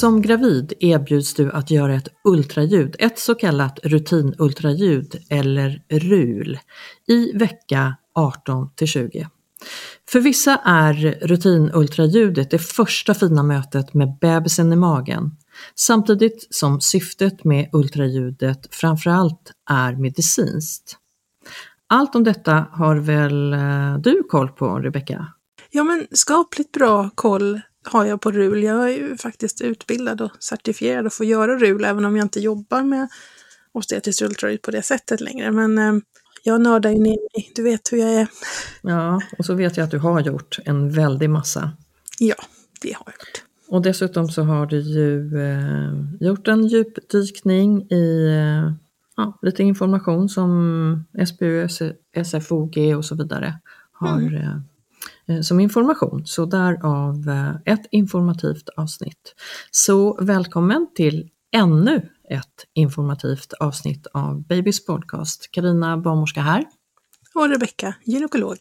[0.00, 6.58] Som gravid erbjuds du att göra ett ultraljud, ett så kallat rutinultraljud eller RUL,
[7.06, 9.28] i vecka 18 till 20.
[10.08, 15.36] För vissa är rutinultraljudet det första fina mötet med bebisen i magen,
[15.74, 20.96] samtidigt som syftet med ultraljudet framförallt är medicinskt.
[21.86, 25.26] Allt om detta har väl eh, du koll på, Rebecka?
[25.70, 28.62] Ja, men skapligt bra koll har jag på RUL.
[28.62, 32.40] Jag är ju faktiskt utbildad och certifierad att få göra RUL, även om jag inte
[32.40, 33.08] jobbar med
[33.72, 35.50] obstetriskt ultraljud på det sättet längre.
[35.50, 36.02] Men eh,
[36.42, 38.28] jag nördar ju ner mig, du vet hur jag är.
[38.82, 41.72] Ja, och så vet jag att du har gjort en väldig massa.
[42.18, 42.34] Ja,
[42.82, 43.44] det har jag gjort.
[43.68, 48.72] Och dessutom så har du ju eh, gjort en djupdykning i eh,
[49.16, 51.68] ja, lite information som SBU,
[52.24, 53.58] SFOG och så vidare
[53.92, 54.62] har mm.
[55.30, 59.34] Eh, som information, så därav eh, ett informativt avsnitt.
[59.70, 65.48] Så välkommen till ännu ett informativt avsnitt av Babys podcast.
[65.50, 66.64] Karina barnmorska här.
[67.34, 68.56] Och Rebecka, gynekolog.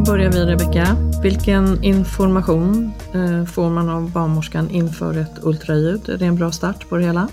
[0.00, 0.96] Var börjar vi Rebecka?
[1.22, 6.08] Vilken information eh, får man av barnmorskan inför ett ultraljud?
[6.08, 7.28] Är det en bra start på det hela?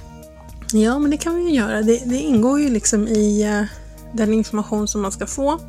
[0.73, 1.81] Ja, men det kan vi ju göra.
[1.81, 3.63] Det, det ingår ju liksom i eh,
[4.13, 5.59] den information som man ska få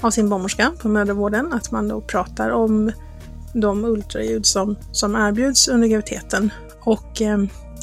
[0.00, 2.92] av sin barnmorska på mödravården, att man då pratar om
[3.52, 6.50] de ultraljud som, som erbjuds under graviditeten.
[6.80, 7.38] Och eh,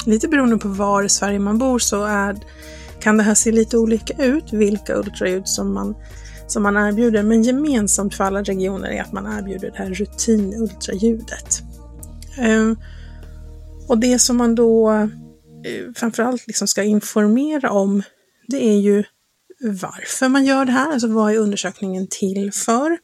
[0.06, 2.36] lite beroende på var i Sverige man bor så är,
[3.00, 5.94] kan det här se lite olika ut, vilka ultraljud som man
[6.46, 11.62] som man erbjuder, men gemensamt för alla regioner är att man erbjuder det här rutinultraljudet.
[12.38, 12.76] Ehm,
[13.88, 18.02] och det som man då eh, framförallt liksom ska informera om,
[18.48, 19.04] det är ju
[19.60, 22.98] varför man gör det här, alltså vad är undersökningen till för?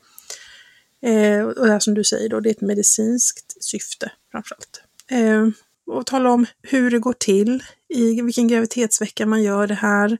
[1.02, 4.82] Ehm, och det här som du säger då, det är ett medicinskt syfte framförallt.
[5.10, 5.52] Ehm,
[5.86, 10.18] och tala om hur det går till, i vilken graviditetsvecka man gör det här,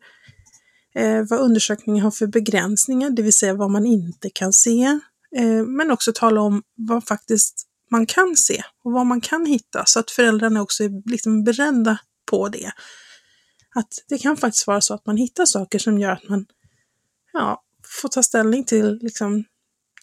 [0.95, 4.99] eh, vad undersökningen har för begränsningar, det vill säga vad man inte kan se,
[5.37, 9.85] eh, men också tala om vad faktiskt man kan se och vad man kan hitta
[9.87, 11.99] så att föräldrarna också är liksom beredda
[12.31, 12.73] på det.
[13.75, 16.47] Att det kan faktiskt vara så att man hittar saker som gör att man
[17.33, 17.63] ja,
[18.01, 19.45] får ta ställning till liksom,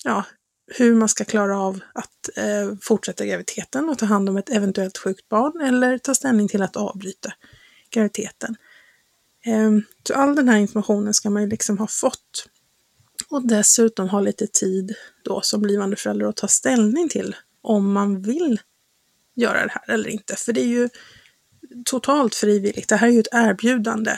[0.03, 0.25] ja,
[0.71, 4.97] hur man ska klara av att eh, fortsätta graviditeten och ta hand om ett eventuellt
[4.97, 7.33] sjukt barn eller ta ställning till att avbryta
[7.89, 8.55] graviditeten.
[9.49, 12.47] Ehm, så all den här informationen ska man ju liksom ha fått.
[13.29, 18.21] Och dessutom ha lite tid då som blivande förälder att ta ställning till om man
[18.21, 18.59] vill
[19.35, 20.35] göra det här eller inte.
[20.35, 20.89] För det är ju
[21.85, 22.89] totalt frivilligt.
[22.89, 24.11] Det här är ju ett erbjudande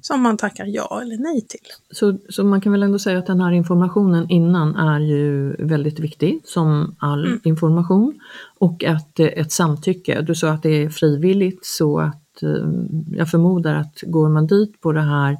[0.00, 1.66] som man tackar ja eller nej till.
[1.90, 5.98] Så, så man kan väl ändå säga att den här informationen innan är ju väldigt
[5.98, 7.40] viktig som all mm.
[7.44, 8.20] information
[8.58, 12.68] och att ett samtycke, du sa att det är frivilligt så att eh,
[13.12, 15.38] jag förmodar att går man dit på det här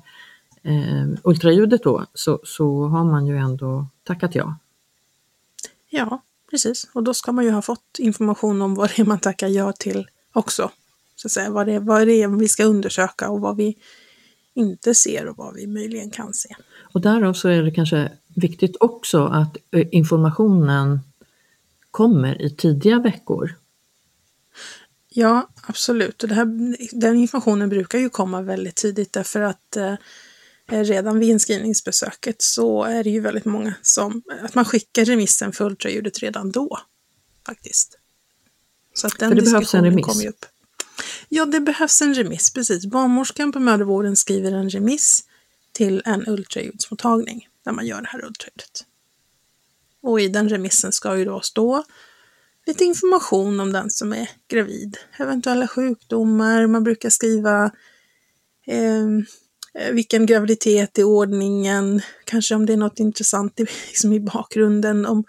[0.62, 4.56] eh, ultraljudet då så, så har man ju ändå tackat ja.
[5.91, 6.91] Ja, precis.
[6.93, 9.73] Och då ska man ju ha fått information om vad det är man tackar ja
[9.73, 10.71] till också.
[11.17, 13.77] Så att säga, vad, det är, vad det är vi ska undersöka och vad vi
[14.55, 16.56] inte ser och vad vi möjligen kan se.
[16.93, 21.00] Och därav så är det kanske viktigt också att eh, informationen
[21.91, 23.55] kommer i tidiga veckor.
[25.09, 26.23] Ja, absolut.
[26.23, 26.47] Och det här,
[26.93, 29.94] den informationen brukar ju komma väldigt tidigt därför att eh,
[30.67, 35.65] redan vid inskrivningsbesöket så är det ju väldigt många som, att man skickar remissen för
[35.65, 36.79] ultraljudet redan då.
[37.47, 37.99] Faktiskt.
[38.94, 40.06] Så att den för det behövs en remiss?
[40.06, 40.47] Kommer upp.
[41.29, 42.87] Ja, det behövs en remiss, precis.
[42.87, 45.25] Barnmorskan på mödravården skriver en remiss
[45.73, 48.85] till en ultraljudsmottagning där man gör det här ultraljudet.
[50.03, 51.85] Och i den remissen ska ju då stå
[52.69, 57.70] lite information om den som är gravid, eventuella sjukdomar, man brukar skriva
[58.67, 59.25] ehm,
[59.75, 65.06] eh, vilken graviditet i ordningen, kanske om det är något intressant i, liksom i bakgrunden,
[65.06, 65.25] om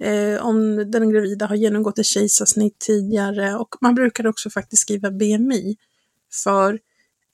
[0.00, 5.10] eh, om den gravida har genomgått ett kejsarsnitt tidigare och man brukar också faktiskt skriva
[5.10, 5.76] BMI.
[6.44, 6.78] För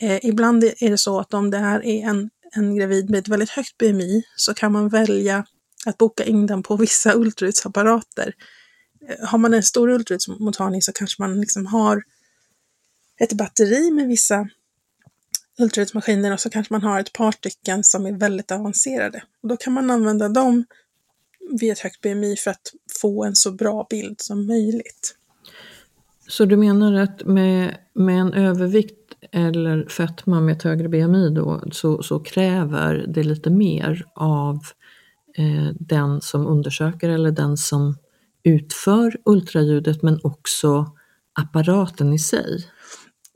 [0.00, 3.28] eh, ibland är det så att om det här är en, en gravid med ett
[3.28, 5.44] väldigt högt BMI så kan man välja
[5.86, 8.34] att boka in den på vissa ultraljudsapparater.
[9.08, 12.02] Eh, har man en stor ultraljudsmottagning så kanske man liksom har
[13.20, 14.48] ett batteri med vissa
[15.58, 19.22] ultraljudsmaskiner och så kanske man har ett par stycken som är väldigt avancerade.
[19.42, 20.64] Och då kan man använda dem
[21.60, 25.16] vid ett högt BMI för att få en så bra bild som möjligt.
[26.28, 28.98] Så du menar att med, med en övervikt
[29.32, 34.56] eller fetma med ett högre BMI då så, så kräver det lite mer av
[35.36, 37.96] eh, den som undersöker eller den som
[38.44, 40.86] utför ultraljudet men också
[41.40, 42.68] apparaten i sig?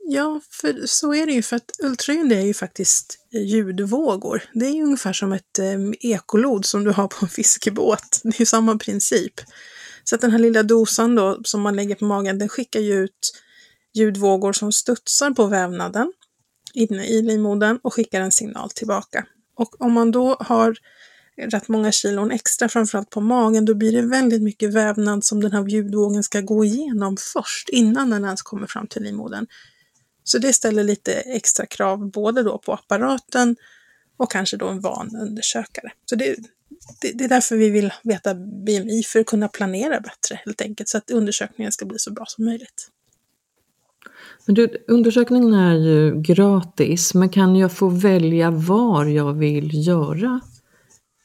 [0.09, 4.43] Ja, för så är det ju för att ultraljud är ju faktiskt ljudvågor.
[4.53, 8.19] Det är ju ungefär som ett eh, ekolod som du har på en fiskebåt.
[8.23, 9.33] Det är ju samma princip.
[10.03, 12.93] Så att den här lilla dosan då som man lägger på magen, den skickar ju
[12.93, 13.33] ut
[13.93, 16.13] ljudvågor som studsar på vävnaden
[16.73, 19.25] inne i livmodern och skickar en signal tillbaka.
[19.55, 20.77] Och om man då har
[21.37, 25.51] rätt många kilon extra, framförallt på magen, då blir det väldigt mycket vävnad som den
[25.51, 29.47] här ljudvågen ska gå igenom först, innan den ens kommer fram till livmodern.
[30.23, 33.55] Så det ställer lite extra krav både då på apparaten
[34.17, 35.91] och kanske då en van undersökare.
[36.05, 36.35] Så det,
[37.01, 40.89] det, det, är därför vi vill veta BMI, för att kunna planera bättre helt enkelt,
[40.89, 42.89] så att undersökningen ska bli så bra som möjligt.
[44.45, 50.41] Men du, undersökningen är ju gratis, men kan jag få välja var jag vill göra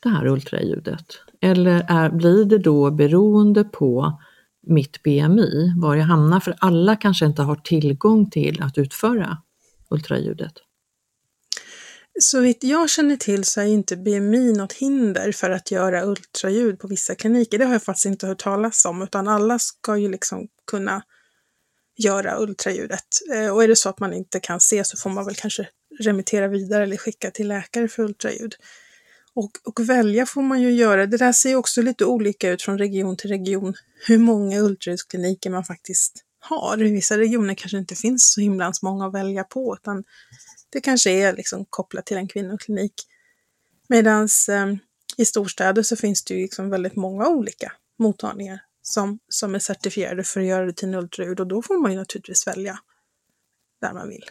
[0.03, 1.07] det här ultraljudet?
[1.41, 4.21] Eller är, blir det då beroende på
[4.67, 9.39] mitt BMI, var jag hamnar, för alla kanske inte har tillgång till att utföra
[9.91, 10.53] ultraljudet.
[12.21, 16.79] Så vitt jag känner till så är inte BMI något hinder för att göra ultraljud
[16.79, 17.59] på vissa kliniker.
[17.59, 21.03] Det har jag faktiskt inte hört talas om, utan alla ska ju liksom kunna
[21.97, 23.07] göra ultraljudet.
[23.35, 25.69] Eh, och är det så att man inte kan se så får man väl kanske
[26.01, 28.55] remittera vidare eller skicka till läkare för ultraljud.
[29.35, 31.07] Och, och välja får man ju göra.
[31.07, 33.75] Det där ser också lite olika ut från region till region,
[34.07, 36.83] hur många ultraljudskliniker man faktiskt har.
[36.83, 40.05] I vissa regioner kanske inte finns så himla många att välja på, utan
[40.71, 42.95] det kanske är liksom kopplat till en kvinnoklinik.
[43.89, 44.75] Medan eh,
[45.17, 50.25] i storstäder så finns det ju liksom väldigt många olika mottagningar som, som är certifierade
[50.25, 52.79] för att göra rutinultraljud och då får man ju naturligtvis välja
[53.81, 54.25] där man vill.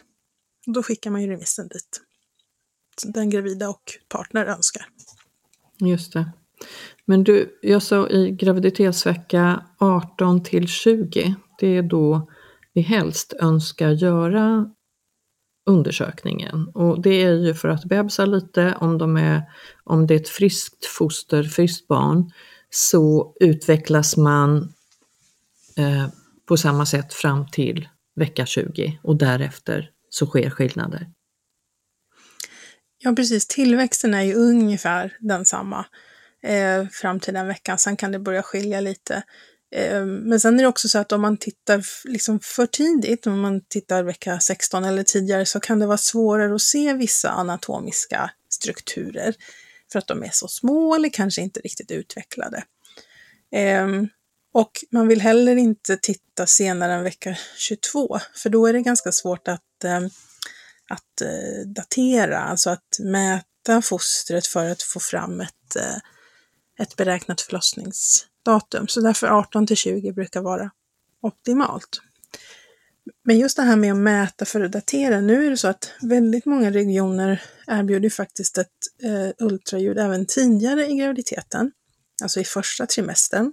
[0.66, 2.00] Och då skickar man ju remissen dit
[3.04, 4.86] den gravida och partner önskar.
[5.80, 6.32] Just det.
[7.04, 12.28] Men du, jag sa i graviditetsvecka 18 till 20, det är då
[12.72, 14.70] vi helst önskar göra
[15.66, 16.68] undersökningen.
[16.68, 19.42] Och det är ju för att bebisar lite, om, de är,
[19.84, 22.30] om det är ett friskt foster, friskt barn,
[22.70, 24.72] så utvecklas man
[25.76, 26.06] eh,
[26.46, 31.06] på samma sätt fram till vecka 20 och därefter så sker skillnader.
[33.04, 33.46] Ja, precis.
[33.46, 35.86] Tillväxten är ju ungefär densamma
[36.42, 37.78] eh, fram till den veckan.
[37.78, 39.22] Sen kan det börja skilja lite.
[39.74, 43.40] Eh, men sen är det också så att om man tittar liksom för tidigt, om
[43.40, 48.30] man tittar vecka 16 eller tidigare, så kan det vara svårare att se vissa anatomiska
[48.48, 49.34] strukturer
[49.92, 52.64] för att de är så små eller kanske inte riktigt utvecklade.
[53.54, 53.88] Eh,
[54.54, 59.12] och man vill heller inte titta senare än vecka 22, för då är det ganska
[59.12, 60.00] svårt att eh,
[60.92, 65.96] att eh, datera, alltså att mäta fostret för att få fram ett, eh,
[66.80, 68.88] ett beräknat förlossningsdatum.
[68.88, 70.70] Så därför 18 till 20 brukar vara
[71.22, 72.00] optimalt.
[73.24, 75.90] Men just det här med att mäta för att datera, nu är det så att
[76.02, 78.68] väldigt många regioner erbjuder faktiskt ett
[79.02, 81.72] eh, ultraljud även tidigare i graviditeten,
[82.22, 83.52] alltså i första trimestern.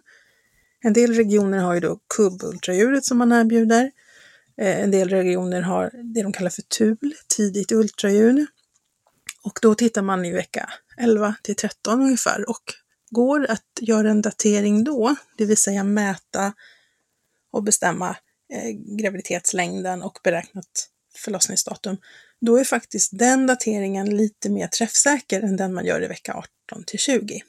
[0.81, 3.91] En del regioner har ju då KUB-ultraljudet som man erbjuder.
[4.59, 8.45] Eh, en del regioner har det de kallar för TUL, tidigt ultraljud.
[9.43, 12.73] Och då tittar man i vecka 11 till 13 ungefär och
[13.09, 16.53] går att göra en datering då, det vill säga mäta
[17.51, 18.09] och bestämma
[18.53, 21.97] eh, graviditetslängden och beräknat förlossningsdatum,
[22.41, 26.33] då är faktiskt den dateringen lite mer träffsäker än den man gör i vecka
[26.67, 27.41] 18 till 20.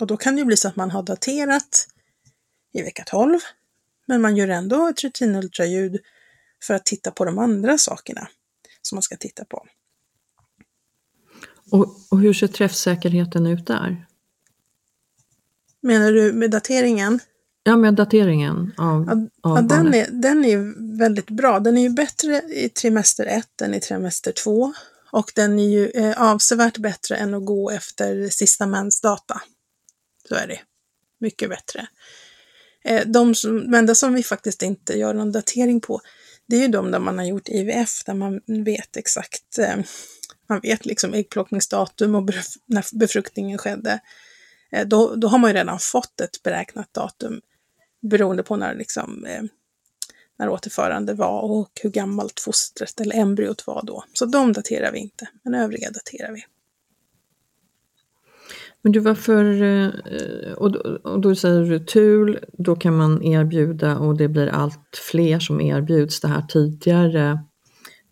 [0.00, 1.86] Och då kan det ju bli så att man har daterat
[2.72, 3.38] i vecka 12,
[4.06, 6.00] men man gör ändå ett rutinultraljud
[6.62, 8.28] för att titta på de andra sakerna
[8.82, 9.66] som man ska titta på.
[11.70, 14.06] Och, och hur ser träffsäkerheten ut där?
[15.80, 17.20] Menar du med dateringen?
[17.64, 21.60] Ja, med dateringen av, ja, av ja, den, är, den är väldigt bra.
[21.60, 24.72] Den är ju bättre i trimester 1 än i trimester 2.
[25.10, 29.42] Och den är ju eh, avsevärt bättre än att gå efter sista mensdata.
[30.28, 30.60] Så är det.
[31.20, 31.86] Mycket bättre.
[32.84, 36.00] Eh, de som, enda som vi faktiskt inte gör någon datering på,
[36.52, 39.76] det är ju de där man har gjort IVF, där man vet exakt, eh,
[40.48, 42.30] man vet liksom äggplockningsdatum och
[42.66, 44.00] när befruktningen skedde.
[44.72, 47.40] Eh, då, då har man ju redan fått ett beräknat datum
[48.02, 49.42] beroende på när, liksom, eh,
[50.38, 54.04] när återförande var och hur gammalt fostret eller embryot var då.
[54.12, 56.44] Så de daterar vi inte, men övriga daterar vi.
[58.82, 64.16] Men du, varför, eh, och, och då säger du TUL, då kan man erbjuda och
[64.16, 67.30] det blir allt fler som erbjuds det här tidigare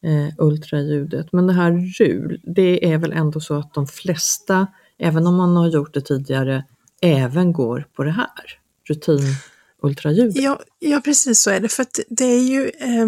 [0.05, 1.33] eh, ultraljudet.
[1.33, 4.67] Men det här RUL, det är väl ändå så att de flesta,
[4.99, 6.65] även om man har gjort det tidigare,
[7.03, 10.37] även går på det här rutinultraljudet?
[10.37, 11.69] Ja, ja, precis så är det.
[11.69, 13.07] För att det är ju, eh,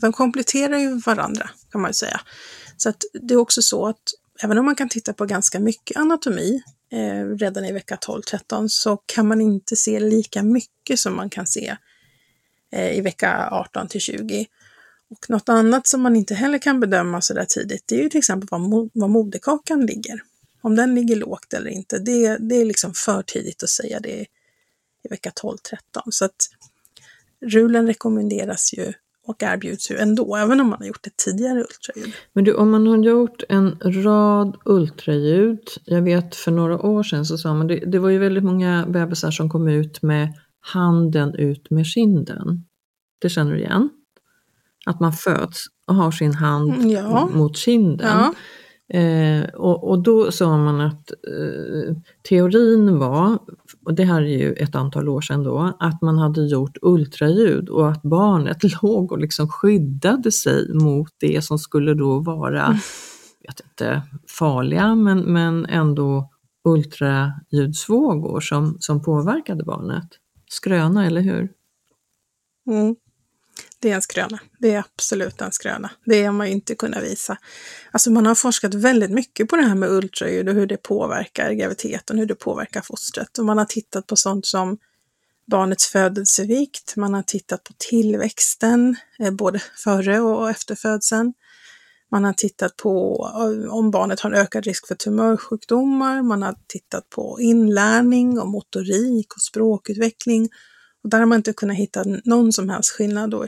[0.00, 2.20] de kompletterar ju varandra kan man ju säga.
[2.76, 4.02] Så att det är också så att
[4.42, 8.96] även om man kan titta på ganska mycket anatomi eh, redan i vecka 12-13 så
[8.96, 11.76] kan man inte se lika mycket som man kan se
[12.72, 14.46] eh, i vecka 18 till 20.
[15.10, 18.08] Och något annat som man inte heller kan bedöma så där tidigt, det är ju
[18.08, 20.22] till exempel var, mo var moderkakan ligger.
[20.62, 24.26] Om den ligger lågt eller inte, det, det är liksom för tidigt att säga det
[25.02, 25.56] i vecka 12-13.
[26.10, 26.50] Så att
[27.40, 28.92] rulen rekommenderas ju
[29.30, 32.14] och erbjuds ju ändå, även om man har gjort ett tidigare ultraljud.
[32.32, 37.24] Men du, om man har gjort en rad ultraljud, jag vet för några år sedan
[37.26, 41.34] så sa man, det, det var ju väldigt många bebisar som kom ut med handen
[41.34, 42.64] ut med kinden.
[43.18, 43.88] Det känner du igen?
[44.86, 47.26] Att man föds och har sin hand Mm, ja.
[47.34, 48.08] mot kinden.
[48.08, 48.34] Ja.
[48.90, 51.96] Eh, och, och då sa man att eh,
[52.28, 53.38] teorin var,
[53.84, 57.68] och det här är ju ett antal år sedan då, att man hade gjort ultraljud
[57.68, 62.78] och att barnet låg och liksom skyddade sig mot det som skulle då vara, Mm.
[63.40, 64.02] jag vet inte,
[64.38, 66.30] farliga men, men ändå
[66.64, 70.08] ultraljudsvågor som, som påverkade barnet.
[70.50, 71.48] Skröna, eller hur?
[72.70, 72.96] Mm.
[73.82, 74.38] Det är en skröna.
[74.58, 75.90] Det är absolut en skröna.
[76.04, 77.38] Det har man ju inte kunnat visa.
[77.90, 81.52] Alltså man har forskat väldigt mycket på det här med ultraljud och hur det påverkar
[81.52, 83.38] graviditeten, hur det påverkar fostret.
[83.38, 84.78] Och man har tittat på sånt som
[85.46, 91.32] barnets födelsevikt, man har tittat på tillväxten, eh, både före och efter födseln.
[92.10, 96.54] Man har tittat på eh, om barnet har en ökad risk för tumörsjukdomar, man har
[96.66, 100.48] tittat på inlärning och motorik och språkutveckling.
[101.02, 103.46] Och där har man inte kunnat hitta någon som helst skillnad då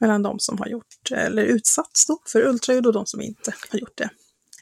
[0.00, 3.78] mellan de som har gjort eller utsatts då för ultraljud och de som inte har
[3.78, 4.10] gjort det.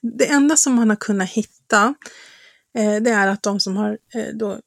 [0.03, 1.95] Det enda som man har kunnat hitta
[2.75, 4.61] eh, det är att de som har eh, då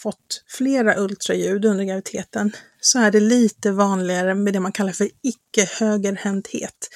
[0.00, 5.10] fått flera ultraljud under graviditeten så är det lite vanligare med det man kallar för
[5.22, 6.88] icke-högerhänthet.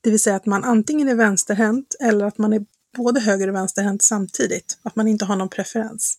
[0.00, 3.54] Det vill säga att man antingen är vänsterhänt eller att man är både höger och
[3.54, 4.78] vänsterhänt samtidigt.
[4.82, 6.18] Att man inte har någon preferens.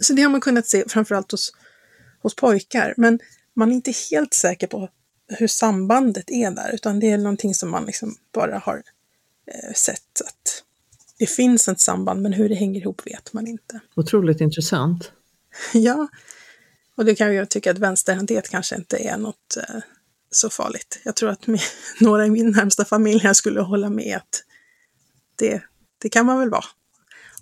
[0.00, 1.52] Så det har man kunnat se framförallt hos,
[2.22, 2.94] hos pojkar.
[2.96, 3.18] Men
[3.54, 4.88] man är inte helt säker på
[5.28, 8.82] hur sambandet är där, utan det är någonting som man liksom bara har
[9.46, 10.62] eh, sett att
[11.18, 13.80] det finns ett samband, men hur det hänger ihop vet man inte.
[13.96, 15.12] Otroligt intressant.
[15.72, 16.08] Ja,
[16.96, 19.80] och det kan jag tycka att vänsterhänthet kanske inte är något eh,
[20.30, 21.00] så farligt.
[21.04, 21.60] Jag tror att med,
[22.00, 24.42] några i min närmsta familj här skulle hålla med att
[25.36, 25.62] det,
[25.98, 26.64] det kan man väl vara.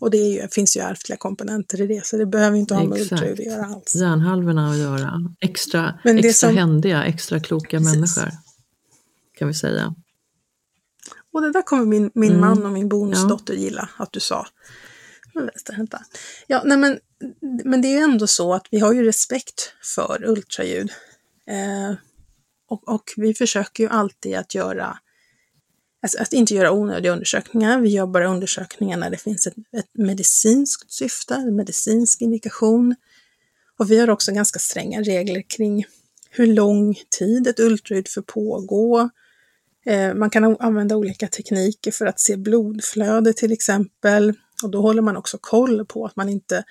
[0.04, 3.00] Och det ju, finns ju ärftliga komponenter i det, så det behöver inte ha med
[3.00, 3.94] ultraljud att göra alls.
[3.94, 5.20] Hjärnhalvorna att göra.
[5.40, 7.94] Extra, Men extra som- händiga, extra kloka Precis.
[7.94, 8.30] människor.
[9.38, 9.94] Kan vi säga.
[11.32, 12.40] Och det där kommer min, min Mm.
[12.40, 13.60] man och min bonusdotter Ja.
[13.60, 14.46] gilla att du sa.
[16.46, 16.98] Ja, nej men,
[17.64, 20.90] men det är ju ändå så att vi har ju respekt för ultraljud.
[21.46, 21.94] Eh,
[22.68, 24.98] och, och vi försöker ju alltid att göra
[26.04, 27.80] Alltså att inte göra onödiga undersökningar.
[27.80, 32.94] Vi gör bara undersökningar när det finns ett, ett medicinskt syfte, en medicinsk indikation.
[33.78, 35.84] Och vi har också ganska stränga regler kring
[36.30, 39.10] hur lång tid ett ultraljud får pågå.
[39.86, 44.34] Eh, man kan använda olika tekniker för att se blodflöde till exempel.
[44.62, 46.64] Och då håller man också koll på att man inte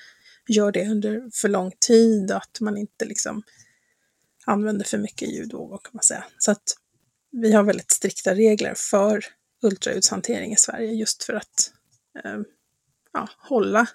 [0.47, 3.43] gör det under för lång tid, att man inte liksom
[4.45, 6.23] använder för mycket ljudvågor kan man säga.
[6.37, 6.63] Så att
[7.33, 9.25] vi har väldigt strikta regler för
[9.61, 11.71] ultraljudshantering i Sverige just för att
[12.23, 12.39] eh,
[13.13, 13.87] ja, hålla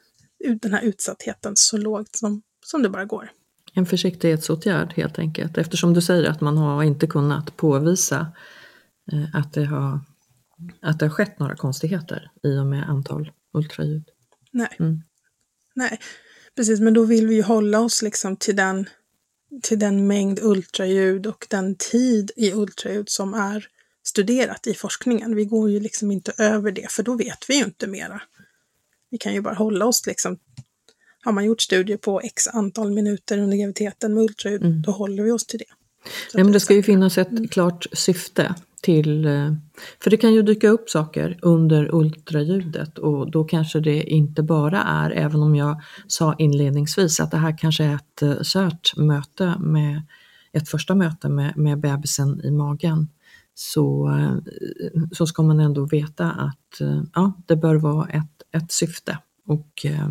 [0.61, 3.31] den här utsattheten så lågt som, som det bara går.
[3.73, 8.33] En försiktighetsåtgärd helt enkelt eftersom du säger att man har inte kunnat påvisa
[9.13, 10.01] eh, att det har,
[10.83, 14.09] att det har skett några konstigheter i och med antal ultraljud.
[14.53, 14.77] Nej.
[14.79, 15.03] Mm.
[15.75, 15.99] Nej,
[16.57, 18.89] precis, men då vill vi ju hålla oss liksom till den,
[19.63, 23.69] till den mängd ultraljud och den tid i ultraljud som är
[24.05, 25.37] studerat i forskningen.
[25.37, 28.23] Vi går ju liksom inte över det, för då vet vi ju inte mera.
[29.11, 30.39] Vi kan ju bara hålla oss liksom,
[31.25, 34.83] har man gjort studier på x antal minuter under graviditeten med ultraljud, Mm.
[34.83, 35.65] då håller vi oss till det.
[36.31, 39.53] Så Nej, men det ska ju finnas ett klart syfte till, eh,
[40.03, 44.83] för det kan ju dyka upp saker under ultraljudet och då kanske det inte bara
[44.83, 49.55] är, även om jag sa inledningsvis att det här kanske är ett eh, kärt möte
[49.59, 50.03] med
[50.53, 53.09] ett första möte med, med bebisen i magen,
[53.55, 54.37] så, eh,
[55.13, 59.85] så ska man ändå veta att eh, ja, det bör vara ett, ett syfte och
[59.85, 60.09] eh,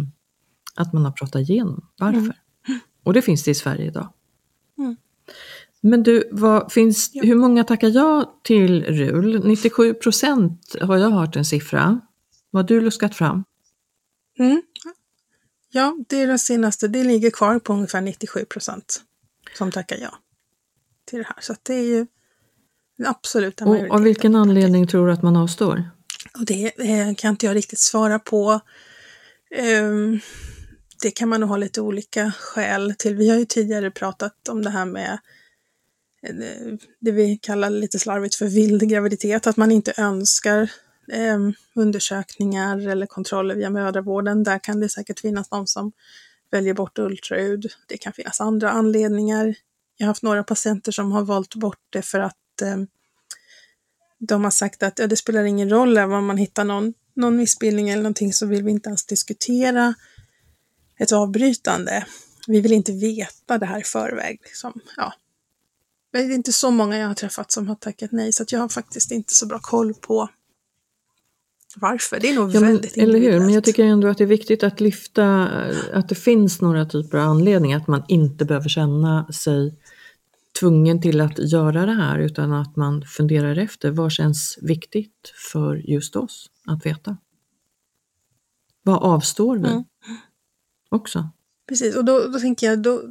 [0.75, 2.19] att man har pratat igenom varför.
[2.19, 2.79] Mm.
[3.03, 4.09] Och det finns det i Sverige idag.
[5.89, 7.23] Men du, vad finns, Ja.
[7.23, 9.47] hur många tackar jag till RUL?
[9.47, 12.01] 97 procent har jag hört en siffra.
[12.51, 13.43] Vad har du luskat fram?
[14.39, 14.61] Mm.
[15.71, 16.87] Ja, det är det senaste.
[16.87, 19.01] Det ligger kvar på ungefär 97 procent
[19.57, 20.17] som tackar ja
[21.05, 21.37] till det här.
[21.41, 22.07] Så det är ju
[22.97, 23.95] den absoluta Och majoriteten.
[23.97, 25.83] av vilken anledning tror du att man avstår?
[26.39, 28.59] Och det eh, kan inte jag riktigt svara på.
[29.55, 30.19] Ehm,
[31.01, 33.15] det kan man nog ha lite olika skäl till.
[33.15, 35.17] Vi har ju tidigare pratat om det här med
[36.29, 40.71] Eh, det vi kallar lite slarvigt för vild graviditet, att man inte önskar
[41.11, 41.39] eh,
[41.75, 44.43] undersökningar eller kontroller via mödravården.
[44.43, 45.91] Där kan det säkert finnas de som
[46.51, 47.71] väljer bort ultraljud.
[47.87, 49.55] Det kan finnas andra anledningar.
[49.97, 52.77] Jag har haft några patienter som har valt bort det för att eh,
[54.19, 57.35] de har sagt att ja, det spelar ingen roll även om man hittar någon, någon
[57.35, 59.93] missbildning eller någonting så vill vi inte ens diskutera
[60.97, 62.05] ett avbrytande.
[62.47, 64.39] Vi vill inte veta det här i förväg.
[64.43, 64.81] Liksom.
[64.97, 65.13] Ja.
[66.11, 68.69] Det är inte så många jag har träffat som har tackat nej så jag har
[68.69, 70.29] faktiskt inte så bra koll på
[71.75, 72.19] varför.
[72.19, 74.25] Det är nog Ja, men, väldigt eller hur, men jag tycker ändå att det är
[74.25, 75.23] viktigt att lyfta
[75.69, 79.79] eh, att det finns några typer av anledningar, att man inte behöver känna sig
[80.59, 85.75] tvungen till att göra det här utan att man funderar efter vad känns viktigt för
[85.75, 87.17] just oss att veta.
[88.83, 89.83] Vad avstår vi Mm.
[90.89, 91.29] också?
[91.67, 93.01] Precis, och då, då tänker jag, då,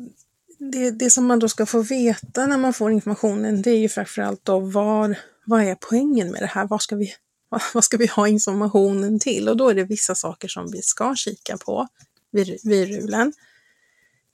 [0.59, 3.88] det, det som man då ska få veta när man får informationen, det är ju
[3.88, 6.66] framförallt då var, vad är poängen med det här?
[6.66, 7.12] Vad ska, vi,
[7.49, 9.49] vad, vad ska vi ha informationen till?
[9.49, 11.88] Och då är det vissa saker som vi ska kika på
[12.33, 13.33] vid, vid rulen.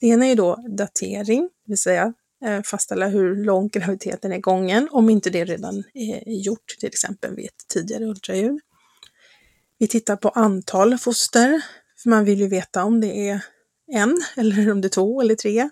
[0.00, 2.12] Det ena är ju då datering, det vill säga
[2.44, 7.34] eh, fastställa hur lång graviditeten är gången, om inte det redan är gjort, till exempel
[7.36, 8.60] vid ett tidigare ultraljud.
[9.78, 11.62] Vi tittar på antal foster,
[12.02, 13.40] för man vill ju veta om det är
[13.92, 15.70] en eller om det är två eller tre.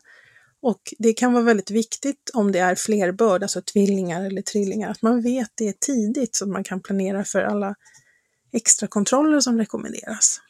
[0.63, 5.03] Och det kan vara väldigt viktigt om det är flerbörd, alltså tvillingar eller trillingar, att
[5.03, 7.75] man vet det tidigt så att man kan planera för alla
[8.53, 10.41] extra kontroller som rekommenderas.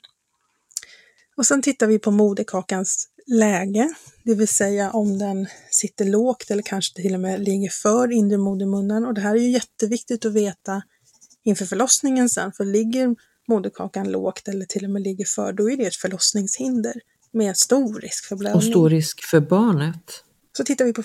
[1.36, 3.94] Och sen tittar vi på moderkakans läge,
[4.24, 8.38] det vill säga om den sitter lågt eller kanske till och med ligger för inre
[8.38, 9.06] modermunnen.
[9.06, 10.82] Och det här är ju jätteviktigt att veta
[11.44, 13.16] inför förlossningen sen, för ligger
[13.48, 16.94] moderkakan lågt eller till och med ligger för, då är det ett förlossningshinder
[17.32, 18.70] med stor risk för Och blödning.
[18.70, 20.24] stor risk för barnet.
[20.56, 21.02] Så tittar vi på...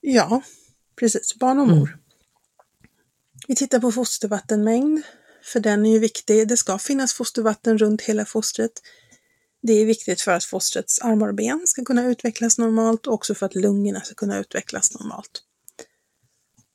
[0.00, 0.42] Ja,
[0.96, 1.34] precis.
[1.38, 1.98] Barn och mor.
[3.48, 5.02] Vi tittar på fostervattenmängd,
[5.52, 6.48] för den är ju viktig.
[6.48, 8.72] Det ska finnas fostervatten runt hela fostret.
[9.62, 13.34] Det är viktigt för att fostrets armar och ben ska kunna utvecklas normalt och också
[13.34, 15.42] för att lungorna ska kunna utvecklas normalt.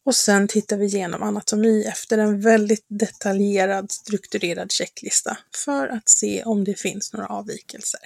[0.09, 6.43] Och sen tittar vi igenom anatomi efter en väldigt detaljerad, strukturerad checklista för att se
[6.43, 7.99] om det finns några avvikelser.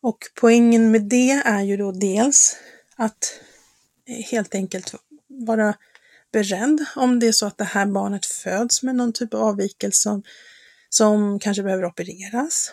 [0.00, 2.56] Och poängen med det är ju då dels
[2.96, 3.40] att
[4.06, 4.94] eh, helt enkelt
[5.26, 5.74] vara
[6.32, 10.02] beredd om det är så att det här barnet föds med någon typ av avvikelse
[10.02, 10.22] som,
[10.88, 12.72] som kanske behöver opereras.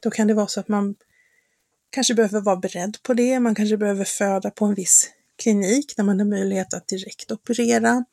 [0.00, 0.94] Då kan det vara så att man
[1.90, 3.40] kanske behöver vara beredd på det.
[3.40, 8.04] Man kanske behöver föda på en viss klinik där man har möjlighet att direkt operera.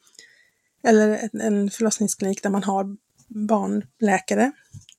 [0.83, 4.51] Eller en förlossningsklinik där man har barnläkare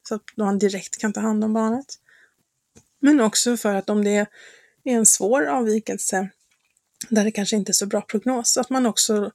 [0.08, 1.86] så att man direkt kan ta hand om barnet.
[3.00, 4.26] Men också för att om det är
[4.84, 6.28] en svår avvikelse
[7.08, 9.30] där det kanske inte är så bra prognos, att man också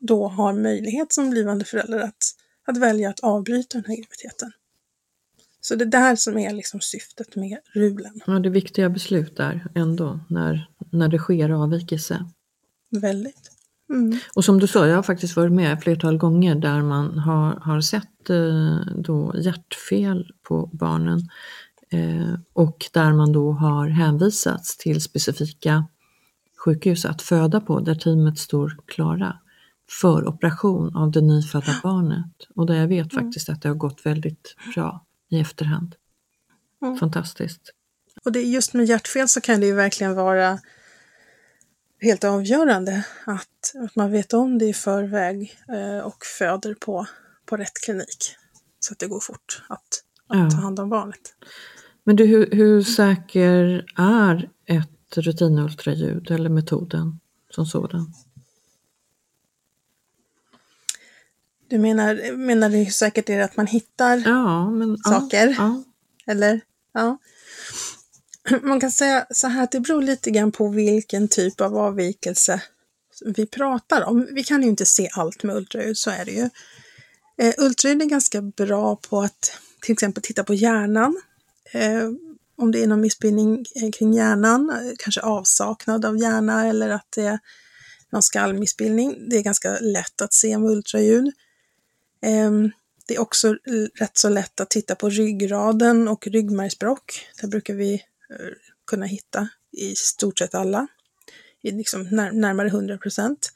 [0.00, 2.24] då har möjlighet som blivande förälder att,
[2.66, 4.52] att välja att avbryta den här graviditeten.
[5.64, 8.20] Så det är där som är liksom syftet med RULen.
[8.26, 12.26] Ja, det är viktiga beslut där ändå, när, när det sker avvikelse.
[12.90, 13.50] Väldigt.
[13.90, 14.18] Mm.
[14.34, 17.80] Och som du sa, jag har faktiskt varit med flertal gånger där man har, har
[17.80, 21.20] sett eh, då hjärtfel på barnen
[21.90, 25.86] eh, och där man då har hänvisats till specifika
[26.64, 29.38] sjukhus att föda på, där teamet står klara
[30.00, 32.48] för operation av det nyfödda barnet.
[32.54, 33.24] Och där jag vet mm.
[33.24, 35.94] faktiskt att det har gått väldigt bra i efterhand.
[36.82, 36.96] Mm.
[36.96, 37.72] Fantastiskt.
[38.24, 40.58] Och det, just med hjärtfel så kan det ju verkligen vara
[42.00, 47.06] helt avgörande att, att man vet om det i förväg eh, och föder på,
[47.46, 48.36] på rätt klinik.
[48.80, 49.78] Så att det går fort att,
[50.26, 50.50] att ja.
[50.50, 51.34] ta hand om barnet.
[52.04, 58.12] Men du, hur, hur säker är ett rutinultraljud eller metoden som sådan?
[61.72, 65.46] Du menar, menar du säkert är att man hittar ja, men, saker?
[65.46, 65.82] Ja, ja.
[66.32, 66.60] Eller?
[66.94, 67.18] Ja.
[68.62, 72.62] Man kan säga så här att det beror lite grann på vilken typ av avvikelse
[73.24, 74.28] vi pratar om.
[74.32, 76.48] Vi kan ju inte se allt med ultraljud, så är det ju.
[77.38, 81.20] Eh, ultraljud är ganska bra på att till exempel titta på hjärnan.
[81.72, 82.10] Eh,
[82.56, 87.06] om det är någon missbildning eh, kring hjärnan, eh, kanske avsaknad av hjärna eller att
[87.16, 87.38] det är
[88.10, 89.28] någon skallmissbildning.
[89.28, 91.32] Det är ganska lätt att se med ultraljud.
[92.22, 92.70] Ehm,
[93.06, 93.56] det är också
[93.94, 97.26] rätt så lätt att titta på ryggraden och ryggmärgsbråck.
[97.40, 98.46] Det brukar vi eh,
[98.86, 100.86] kunna hitta i stort sett alla,
[101.62, 103.52] i liksom närmare 100 procent.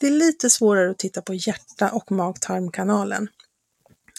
[0.00, 3.28] Det är lite svårare att titta på hjärta och mag-tarmkanalen.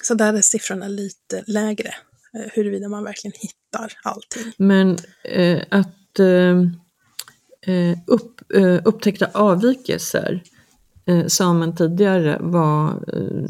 [0.04, 1.96] Så där är siffrorna lite lägre,
[2.34, 4.54] eh, huruvida man verkligen hittar allting.
[4.58, 6.60] Men eh, att eh,
[7.76, 10.44] eh upp, eh, upptäckta avvikelser
[11.08, 13.46] Eh, samen sa man tidigare var, eh,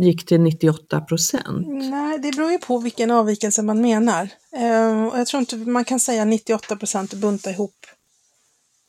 [0.00, 1.66] gick till 98 procent.
[1.68, 4.28] Nej, det beror ju på vilken avvikelse man menar.
[4.56, 7.86] Eh, och jag tror inte man kan säga 98 procent och bunta ihop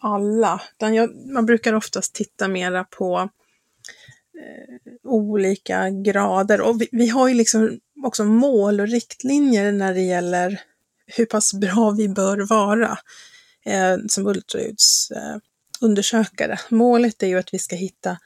[0.01, 0.61] alla.
[0.77, 3.29] Jag, man brukar oftast titta mera på
[5.03, 6.61] olika grader.
[6.61, 10.61] Och vi, vi, har ju liksom också mål och riktlinjer när det gäller
[11.05, 12.97] hur pass bra vi bör vara
[13.65, 15.11] eh, som ultraljuds
[15.81, 16.59] undersökare.
[16.69, 18.17] Målet är ju att vi ska hitta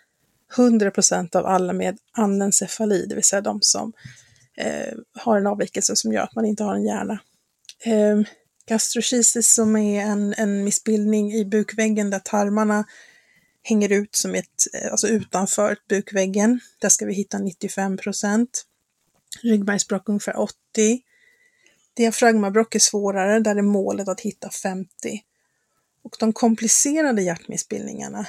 [0.55, 3.93] 100% av alla med anencefali, det vill säga de som
[4.57, 7.19] eh, har en avvikelse som gör att man inte har en hjärna.
[7.85, 8.21] Eh,
[8.65, 12.85] gastrokisis som är en, en missbildning i bukväggen där tarmarna
[13.63, 16.59] hänger ut som ett, eh, alltså utanför bukväggen.
[16.79, 18.65] Där ska vi hitta 95 procent.
[19.41, 20.53] Ryggmärgsbråck ungefär 80.
[21.93, 24.89] Diafragmabråck är svårare, där är målet att hitta 50.
[26.03, 28.19] Och de komplicerade hjärtmissbildningarna,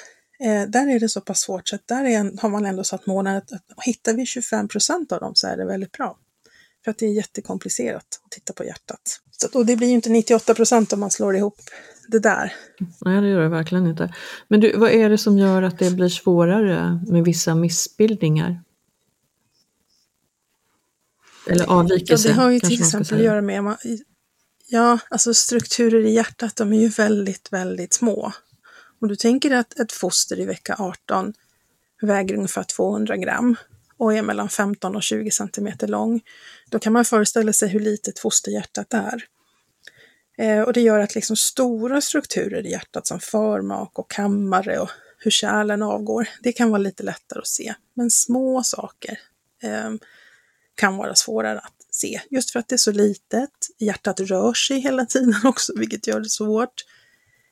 [0.40, 3.06] eh, där är det så pass svårt så att där är, har man ändå satt
[3.06, 6.18] målen att, att hittar vi 25 procent av dem så är det väldigt bra.
[6.84, 9.20] För att det är jättekomplicerat att titta på hjärtat.
[9.30, 11.60] Så, och det blir ju inte 98 procent om man slår ihop
[12.08, 12.52] det där.
[13.00, 14.14] Nej, det gör det verkligen inte.
[14.48, 18.62] Men du, vad är det som gör att det blir svårare med vissa missbildningar?
[21.46, 22.28] Eller avvikelser?
[22.28, 23.76] Ja, det har ju till exempel att göra med
[24.66, 28.32] Ja, alltså strukturer i hjärtat, de är ju väldigt, väldigt små.
[29.00, 31.34] Om du tänker att ett foster i vecka 18
[32.02, 33.56] väger ungefär 200 gram
[33.96, 36.20] och är mellan 15 och 20 centimeter lång,
[36.70, 39.24] då kan man föreställa sig hur litet fosterhjärtat är.
[40.38, 44.90] Eh, och det gör att liksom stora strukturer i hjärtat som förmak och kammare och
[45.18, 47.74] hur kärlen avgår, det kan vara lite lättare att se.
[47.94, 49.18] Men små saker
[49.62, 49.90] eh,
[50.74, 53.50] kan vara svårare att se, just för att det är så litet.
[53.78, 56.84] Hjärtat rör sig hela tiden också, vilket gör det svårt.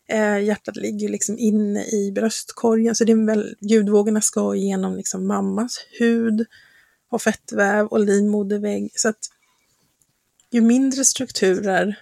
[0.08, 5.26] Eh, hjärtat ligger liksom inne i bröstkorgen, så det är väl, ljudvågorna ska igenom liksom
[5.26, 6.46] mammas hud
[7.10, 8.92] och fettväv och livmodervägg.
[8.94, 9.30] Så att
[10.50, 11.98] ju mindre strukturer,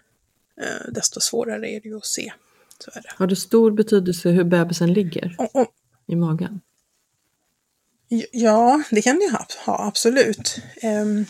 [0.60, 2.32] eh, desto svårare är det ju att se.
[2.78, 3.12] Så är det.
[3.16, 5.74] Har det stor betydelse hur bebisen ligger och, och,
[6.06, 6.60] i magen?
[8.32, 10.56] Ja, det kan det ju ha, ha absolut.
[10.82, 11.26] Um,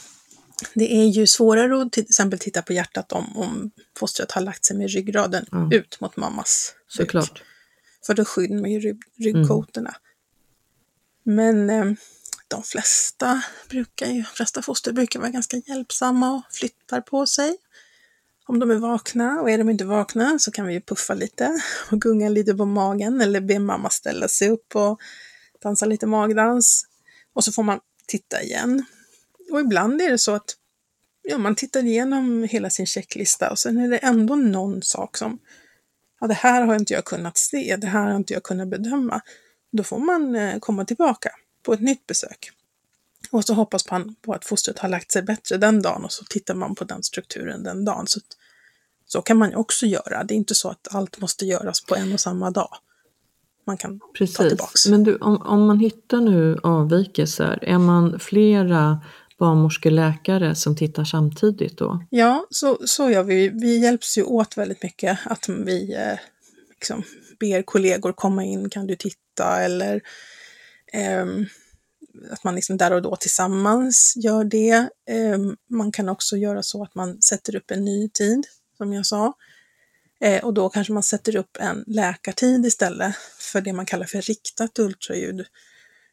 [0.75, 4.65] det är ju svårare att till exempel titta på hjärtat om, om fostret har lagt
[4.65, 5.73] sig med ryggraden mm.
[5.73, 7.43] ut mot mammas Såklart.
[8.07, 9.95] För då skydden med rygg, ryggkotorna.
[11.23, 11.93] Men eh,
[12.49, 17.57] de flesta, brukar ju, flesta foster brukar vara ganska hjälpsamma och flyttar på sig
[18.51, 21.63] om de är vakna och är de inte vakna så kan vi ju puffa lite
[21.91, 25.01] och gunga lite på magen eller be mamma ställa sig upp och
[25.63, 26.87] dansa lite magdans.
[27.33, 28.85] Och så får man titta igen.
[29.51, 30.57] Och ibland är det så att
[31.23, 35.39] ja, man tittar igenom hela sin checklista och sen är det ändå någon sak som
[36.21, 39.21] ja, det här har inte jag kunnat se, det här har inte jag kunnat bedöma.
[39.73, 41.31] Då får man eh, komma tillbaka
[41.63, 42.51] på ett nytt besök.
[43.31, 46.25] Och så hoppas man på att fostret har lagt sig bättre den dagen och så
[46.25, 48.07] tittar man på den strukturen den dagen.
[48.07, 48.21] Så,
[49.07, 50.25] så kan man ju också göra.
[50.25, 52.71] Det är inte så att allt måste göras på en och samma dag.
[53.67, 54.37] Man kan Precis.
[54.37, 54.87] ta tillbaks.
[54.87, 59.01] Men du, om, om man hittar nu avvikelser, är man flera
[59.41, 62.05] barnmorskeläkare som tittar samtidigt då?
[62.11, 63.49] Ja, så, så gör vi.
[63.49, 65.19] Vi hjälps ju åt väldigt mycket.
[65.25, 66.19] Att vi eh,
[66.71, 67.03] liksom
[67.41, 69.61] ber kollegor komma in, kan du titta?
[69.61, 70.01] Eller
[70.93, 71.27] eh,
[72.31, 74.89] att man liksom där och då tillsammans gör det.
[75.09, 75.39] Eh,
[75.71, 79.33] man kan också göra så att man sätter upp en ny tid, som jag sa.
[80.21, 84.23] Eh, och då kanske man sätter upp en läkartid istället för det man kallar för
[84.23, 85.47] riktat ultraljud.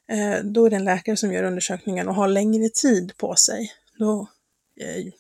[0.09, 3.71] Eh, då är det en läkare som gör undersökningen och har längre tid på sig.
[3.99, 4.29] Då,
[4.79, 5.13] eh,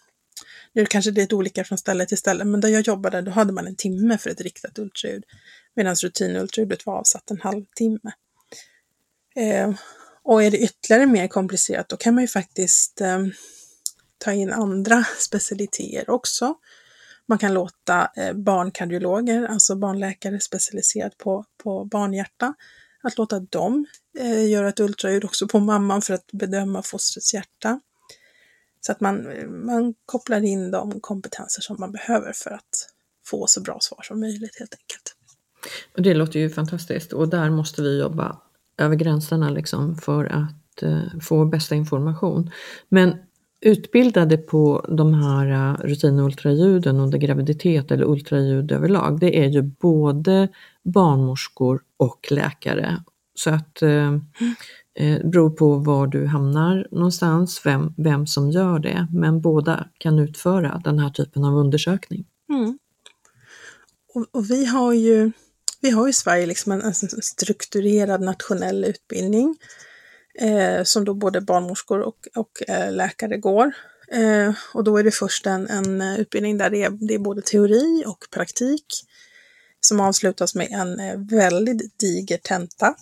[0.73, 3.31] nu kanske det är lite olika från ställe till ställe, men där jag jobbade då
[3.31, 5.23] hade man en timme för ett riktat ultraljud,
[5.75, 8.11] medan rutinultraljudet var avsatt en halvtimme.
[9.35, 9.73] Eh,
[10.23, 13.25] och är det ytterligare mer komplicerat, då kan man ju faktiskt eh,
[14.17, 16.55] ta in andra specialiteter också.
[17.25, 22.53] Man kan låta eh, barnkardiologer, alltså barnläkare specialiserad på, på barnhjärta,
[23.07, 23.85] att låta dem
[24.19, 27.79] eh, göra ett ultraljud också på mamman för att bedöma fostrets hjärta.
[28.81, 29.27] Så att man,
[29.65, 32.89] man kopplar in de kompetenser som man behöver för att
[33.25, 35.15] få så bra svar som möjligt helt enkelt.
[35.95, 38.41] Och det låter ju fantastiskt och där måste vi jobba
[38.77, 42.51] över gränserna liksom för att eh, få bästa information.
[42.89, 43.15] Men
[43.61, 50.47] utbildade på de här eh, rutinultraljuden under graviditet eller ultraljud överlag, det är ju både
[50.83, 53.03] barnmorskor och läkare.
[53.35, 54.13] Så att eh,
[54.99, 60.19] eh beror på var du hamnar någonstans, vem, vem som gör det, men båda kan
[60.19, 62.25] utföra den här typen av undersökning.
[62.49, 62.77] Mm.
[64.13, 65.31] Och, och, vi har ju
[65.81, 69.55] vi har i Sverige liksom en, en strukturerad nationell utbildning
[70.37, 73.71] eh, som då både barnmorskor och, och eh, läkare går.
[74.11, 77.19] Eh, och då är det först en, en eh, utbildning där det är, det är
[77.19, 78.85] både teori och praktik
[79.79, 82.95] som avslutas med en eh, väldigt diger tenta.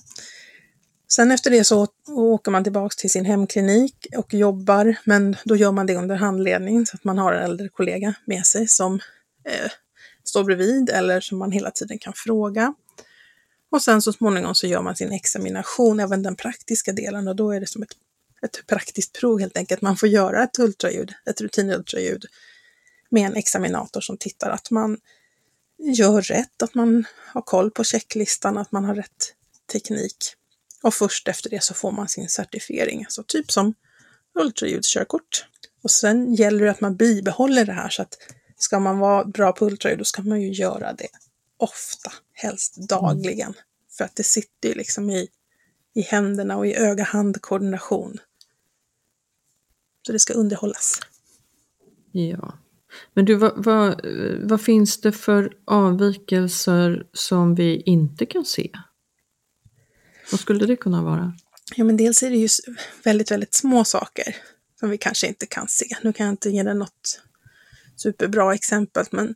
[1.08, 5.72] Sen efter det så åker man tillbaks till sin hemklinik och jobbar, men då gör
[5.72, 8.96] man det under handledning så att man har en äldre kollega med sig som
[9.46, 9.72] eh,
[10.24, 12.74] står bredvid eller som man hela tiden kan fråga.
[13.76, 17.52] Och sen så småningom så gör man sin examination, även den praktiska delen, och då
[17.52, 17.90] är det som ett,
[18.42, 19.82] ett praktiskt prov helt enkelt.
[19.82, 22.26] Man får göra ett ultraljud, ett rutinultraljud
[23.10, 24.98] med en examinator som tittar att man
[25.78, 29.34] gör rätt, att man har koll på checklistan, att man har rätt
[29.72, 30.18] teknik.
[30.84, 33.74] Och först efter det så får man sin certifiering, alltså typ som
[34.40, 35.46] ultraljudskörkort.
[35.84, 38.18] Och sen gäller det att man bibehåller det här så att
[38.58, 41.10] ska man vara bra på ultraljud, då ska man ju göra det
[41.58, 43.48] ofta, helst dagligen.
[43.48, 43.62] Mm.
[43.98, 45.28] För att det sitter ju liksom i,
[45.94, 48.18] i händerna och i öga-hand-koordination.
[50.06, 51.00] Så det ska underhållas.
[52.12, 52.58] Ja.
[53.14, 54.06] Men du, vad, vad,
[54.44, 58.72] vad, finns det för avvikelser som vi inte kan se?
[60.32, 61.34] Vad skulle det kunna vara?
[61.76, 62.48] Ja, men dels är det ju
[63.04, 64.36] väldigt, väldigt små saker
[64.80, 65.86] som vi kanske inte kan se.
[66.02, 67.22] Nu kan jag inte ge dig något
[67.96, 69.36] superbra exempel, men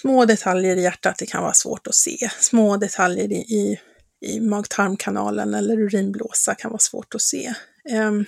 [0.00, 2.30] små detaljer i hjärtat, det kan vara svårt att se.
[2.40, 3.80] Små detaljer i, i,
[4.20, 7.54] i mag-tarmkanalen eller urinblåsa kan vara svårt att se.
[7.92, 8.26] Um,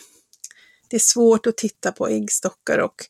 [0.88, 3.04] det är svårt att titta på äggstockar och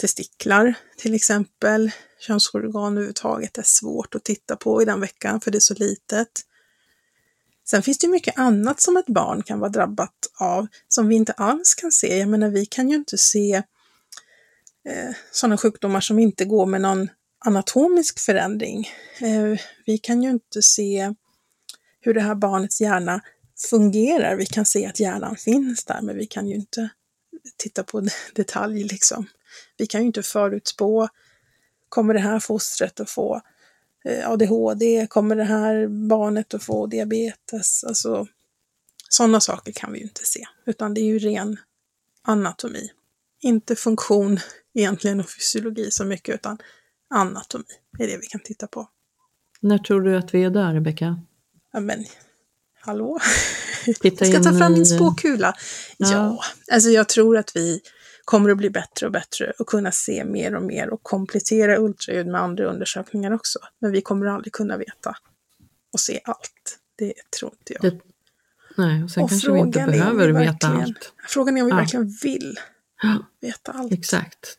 [0.00, 1.90] testiklar till exempel.
[2.20, 6.28] Könsorgan överhuvudtaget är svårt att titta på i den veckan för det är så litet.
[7.64, 11.32] Sen finns det mycket annat som ett barn kan vara drabbat av som vi inte
[11.32, 12.18] alls kan se.
[12.18, 13.62] Jag menar, vi kan ju inte se
[14.88, 17.08] eh, sådana sjukdomar som inte går med någon
[17.44, 18.88] anatomisk förändring.
[19.20, 21.14] Eh, vi kan ju inte se
[22.00, 23.20] hur det här barnets hjärna
[23.70, 24.36] fungerar.
[24.36, 26.88] Vi kan se att hjärnan finns där, men vi kan ju inte
[27.56, 29.26] titta på detalj liksom.
[29.76, 31.08] Vi kan ju inte förutspå,
[31.88, 33.40] kommer det här fostret att få
[34.04, 35.06] eh, ADHD?
[35.06, 37.84] Kommer det här barnet att få diabetes?
[37.84, 38.26] Alltså,
[39.08, 41.56] sådana saker kan vi ju inte se, utan det är ju ren
[42.22, 42.90] anatomi.
[43.40, 44.40] Inte funktion
[44.74, 46.58] egentligen och fysiologi så mycket, utan
[47.12, 47.64] anatomi
[47.98, 48.88] är det vi kan titta på.
[49.60, 51.20] När tror du att vi är där, Rebecka?
[51.72, 52.04] Ja, men
[52.80, 53.18] hallå?
[54.00, 55.54] Titta ska ta fram min spåkula.
[55.96, 56.08] Ja.
[56.12, 56.38] Ja.
[56.74, 57.80] alltså jag tror att vi
[58.24, 62.26] kommer att bli bättre och bättre och kunna se mer och mer och komplettera ultraljud
[62.26, 63.58] med andra undersökningar också.
[63.80, 65.16] Men vi kommer aldrig kunna veta
[65.92, 66.78] och se allt.
[66.98, 67.82] Det tror inte jag.
[67.82, 68.00] Det,
[68.76, 71.12] nej, och sen och kanske vi inte behöver vi veta allt.
[71.28, 71.76] Frågan är om vi Ja.
[71.76, 72.58] verkligen vill
[73.40, 73.92] veta allt.
[73.92, 74.58] exakt.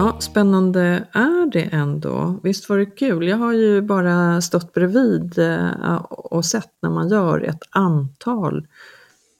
[0.00, 2.40] Ja, spännande är det ändå.
[2.42, 3.28] Visst var det kul?
[3.28, 8.66] Jag har ju bara stått bredvid eh, och sett när man gör ett antal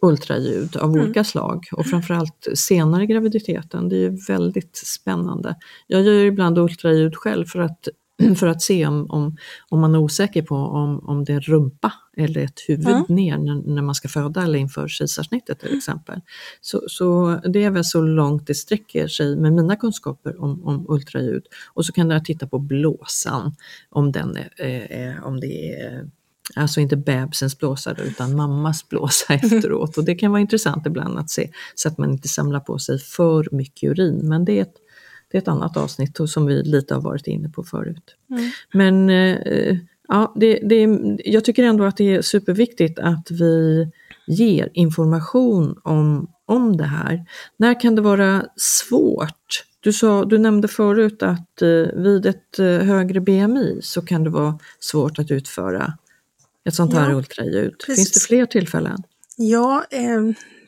[0.03, 3.89] ultraljud av olika slag och framförallt senare i graviditeten.
[3.89, 5.57] Det är ju väldigt spännande.
[5.87, 7.89] Jag gör ju ibland ultraljud själv för att,
[8.37, 9.37] för att se om, om,
[9.69, 13.05] om man är osäker på om, om det är rumpa eller ett huvud Mm.
[13.09, 16.21] ner när, när man ska föda eller inför kejsarsnittet till exempel.
[16.61, 20.87] Så, så det är väl så långt det sträcker sig med mina kunskaper om, om
[20.89, 21.43] ultraljud.
[21.75, 23.55] Och så kan jag titta på blåsan,
[23.91, 26.11] om, den är, är, om det är
[26.55, 29.99] Alltså inte bebisens blåsa utan mammas blåsa efteråt.
[29.99, 32.99] Och det kan vara intressant ibland att se så att man inte samlar på sig
[32.99, 34.21] för mycket urin.
[34.29, 34.75] Men det är ett,
[35.31, 38.17] det är ett annat avsnitt som vi lite har varit inne på förut.
[38.73, 39.77] Men eh,
[40.09, 40.87] ja, det, det,
[41.25, 43.89] jag tycker ändå att det är superviktigt att vi
[44.27, 47.25] ger information om, om det här.
[47.57, 49.65] När kan det vara svårt?
[49.81, 51.69] Du, sa, du nämnde förut att eh,
[52.03, 55.93] vid ett eh, högre BMI så kan det vara svårt att utföra
[56.65, 57.75] ett sånt här Ja, ultraljud.
[57.79, 57.97] precis.
[57.97, 59.03] Finns det fler tillfällen?
[59.37, 60.21] Ja, eh,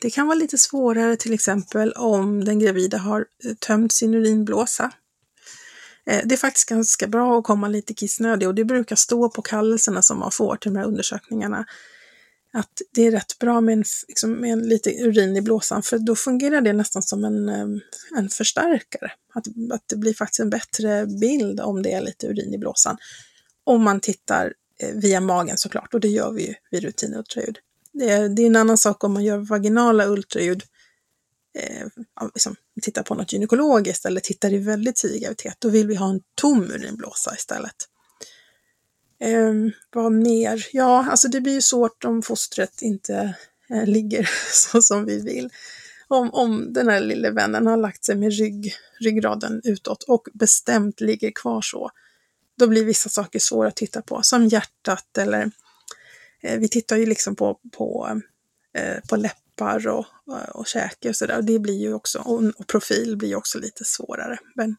[0.03, 4.91] det kan vara lite svårare till exempel om den gravida har eh, tömt sin urinblåsa.
[6.05, 9.41] Eh, det är faktiskt ganska bra att komma lite kissnödig och det brukar stå på
[9.41, 11.65] kallelserna som man får till de här undersökningarna
[12.53, 15.97] att det är rätt bra med, en, liksom, med en lite urin i blåsan för
[15.97, 17.67] då fungerar det nästan som en, eh,
[18.17, 19.11] en förstärkare.
[19.33, 22.97] Att, att det blir faktiskt en bättre bild om det är lite urin i blåsan.
[23.63, 24.53] Om man tittar
[24.93, 27.59] via magen såklart och det gör vi ju vid rutinultraljud.
[27.93, 30.63] Det är, det är en annan sak om man gör vaginala ultraljud,
[31.57, 31.87] eh,
[32.33, 36.09] liksom, tittar på något gynekologiskt eller tittar i väldigt tidig graviditet, då vill vi ha
[36.09, 37.75] en tom urinblåsa istället.
[39.19, 39.53] Eh,
[39.93, 40.67] vad mer?
[40.71, 43.35] Ja, alltså det blir ju svårt om fostret inte
[43.69, 45.49] eh, ligger så som vi vill.
[46.07, 51.01] Om, om den här lille vännen har lagt sig med rygg, ryggraden utåt och bestämt
[51.01, 51.91] ligger kvar så,
[52.59, 55.51] då blir vissa saker svåra att titta på, som hjärtat eller
[56.43, 58.19] vi tittar ju liksom på, på,
[58.77, 60.05] eh, på läppar och,
[60.51, 61.41] och käke och sådär.
[61.41, 64.37] Det blir ju också, och, profil blir ju också lite svårare.
[64.55, 64.75] Men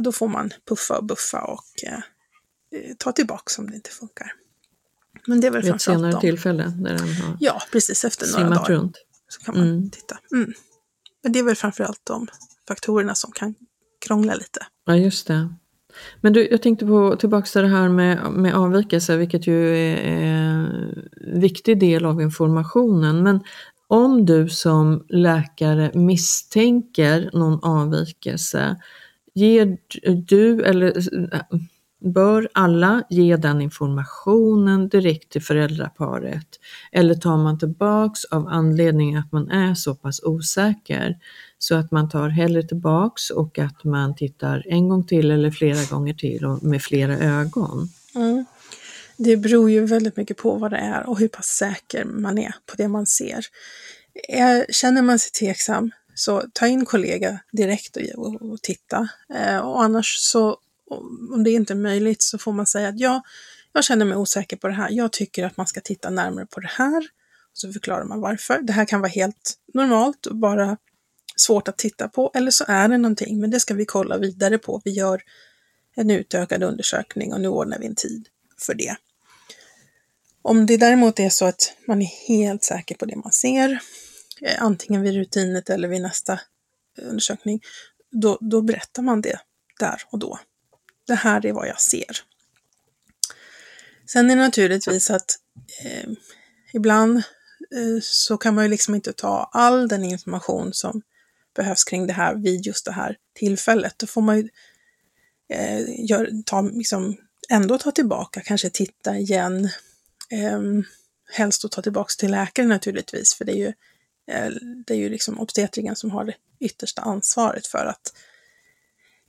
[0.00, 4.32] då får man puffa och buffa och eh, eh, ta tillbaka om det inte funkar.
[5.26, 6.20] Men det är väl Vid ett senare de.
[6.20, 8.96] tillfälle när den har Ja, precis efter några dagar runt?
[9.28, 9.90] så kan man Mm.
[9.90, 10.18] titta.
[10.32, 10.52] Mm.
[11.22, 12.28] Men det är väl framförallt de
[12.68, 13.54] faktorerna som kan
[14.06, 14.66] krångla lite.
[14.86, 15.54] Ja, just det.
[16.20, 19.96] Men du, jag tänkte på, tillbaka till det här med, med avvikelser, vilket ju är,
[19.96, 23.22] är en viktig del av informationen.
[23.22, 23.40] Men
[23.86, 28.76] om du som läkare misstänker någon avvikelse,
[29.34, 29.76] ger
[30.26, 30.92] du eller
[32.04, 36.48] bör alla ge den informationen direkt till föräldraparet?
[36.92, 41.16] Eller tar man tillbaks av anledning att man är så pass osäker
[41.64, 45.84] så att man tar hellre tillbaks och att man tittar en gång till eller flera
[45.84, 47.88] gånger till och med flera ögon?
[48.14, 48.44] Mm.
[49.16, 52.54] Det beror ju väldigt mycket på vad det är och hur pass säker man är
[52.66, 53.46] på det man ser.
[54.28, 59.08] Eh, känner man sig tveksam så ta in kollega direkt och, och, och titta.
[59.34, 60.58] Eh, och annars så,
[61.34, 63.22] om det inte är möjligt så får man säga att ja,
[63.72, 64.88] jag känner mig osäker på det här.
[64.90, 67.06] Jag tycker att man ska titta närmare på det här.
[67.52, 68.58] Så förklarar man varför.
[68.62, 70.76] Det här kan vara helt normalt och bara
[71.36, 72.30] svårt att titta på.
[72.34, 74.80] Eller så är det någonting, men det ska vi kolla vidare på.
[74.84, 75.22] Vi gör
[75.94, 78.28] en utökad undersökning och nu ordnar vi en tid
[78.60, 78.96] för det.
[80.42, 83.78] Om det däremot är så att man är helt säker på det man ser,
[84.40, 86.32] eh, antingen vid rutinet eller vid nästa
[86.98, 87.60] eh, undersökning,
[88.10, 89.38] då, då berättar man det
[89.80, 90.38] där och då.
[91.06, 92.20] Det här är vad jag ser.
[94.06, 95.38] Sen är det naturligtvis att
[95.84, 96.10] eh,
[96.72, 101.02] ibland eh, så kan man ju liksom inte ta all den information som
[101.54, 103.94] behövs kring det här vid just det här tillfället.
[103.98, 104.48] Då får man ju
[105.48, 107.16] eh, gör, ta, liksom,
[107.48, 109.68] ändå ta tillbaka, kanske titta igen.
[110.30, 110.60] Eh,
[111.32, 113.72] helst att ta tillbaka till läkaren naturligtvis, för det är ju,
[114.30, 114.52] eh,
[114.86, 118.12] det är ju liksom obstetriken som har det yttersta ansvaret för att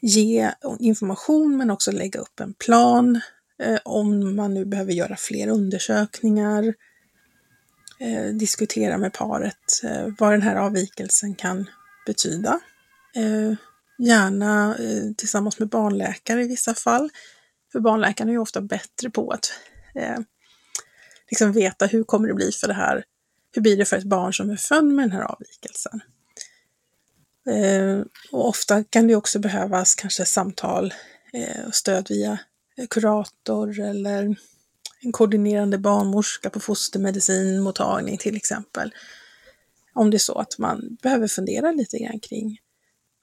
[0.02, 3.22] ge information men också lägga upp en plan
[3.64, 6.74] eh, om man nu behöver göra fler undersökningar.
[8.00, 11.70] Eh, diskutera med paret eh, vad den här avvikelsen kan
[12.06, 12.60] betyda.
[13.16, 13.54] Eh,
[13.98, 17.10] gärna eh, tillsammans med barnläkare i vissa fall.
[17.72, 19.52] För barnläkaren är ju ofta bättre på att
[19.96, 20.18] eh,
[21.30, 23.04] liksom veta hur kommer det bli för det här,
[23.52, 26.02] hur blir det för ett barn som är född med den här avvikelsen.
[27.50, 28.02] Eh,
[28.32, 30.94] och ofta kan det också behövas kanske samtal
[31.34, 32.38] eh, och stöd via
[32.78, 34.36] eh, kurator eller
[35.02, 38.94] en koordinerande barnmorska på fostermedicinmottagning till exempel.
[39.96, 42.58] Om det är så att man behöver fundera lite grann kring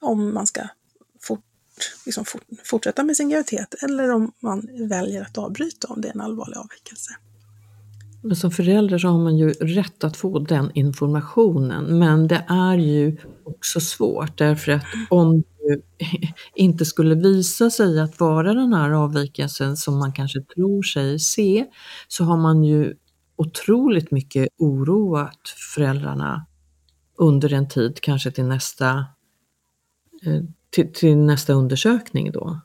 [0.01, 0.61] om man ska
[1.21, 1.43] fort,
[2.05, 6.13] liksom fort, fortsätta med sin graviditet eller om man väljer att avbryta om det är
[6.13, 7.11] en allvarlig avvikelse.
[8.25, 12.77] Men som förälder så har man ju rätt att få den informationen, men det är
[12.77, 15.81] ju också svårt därför att om det
[16.55, 21.65] inte skulle visa sig att vara den här avvikelsen som man kanske tror sig se,
[22.07, 22.93] så har man ju
[23.35, 26.45] otroligt mycket oroat föräldrarna
[27.23, 29.05] under en tid, kanske till nästa,
[30.25, 32.61] eh, till, till nästa undersökning då.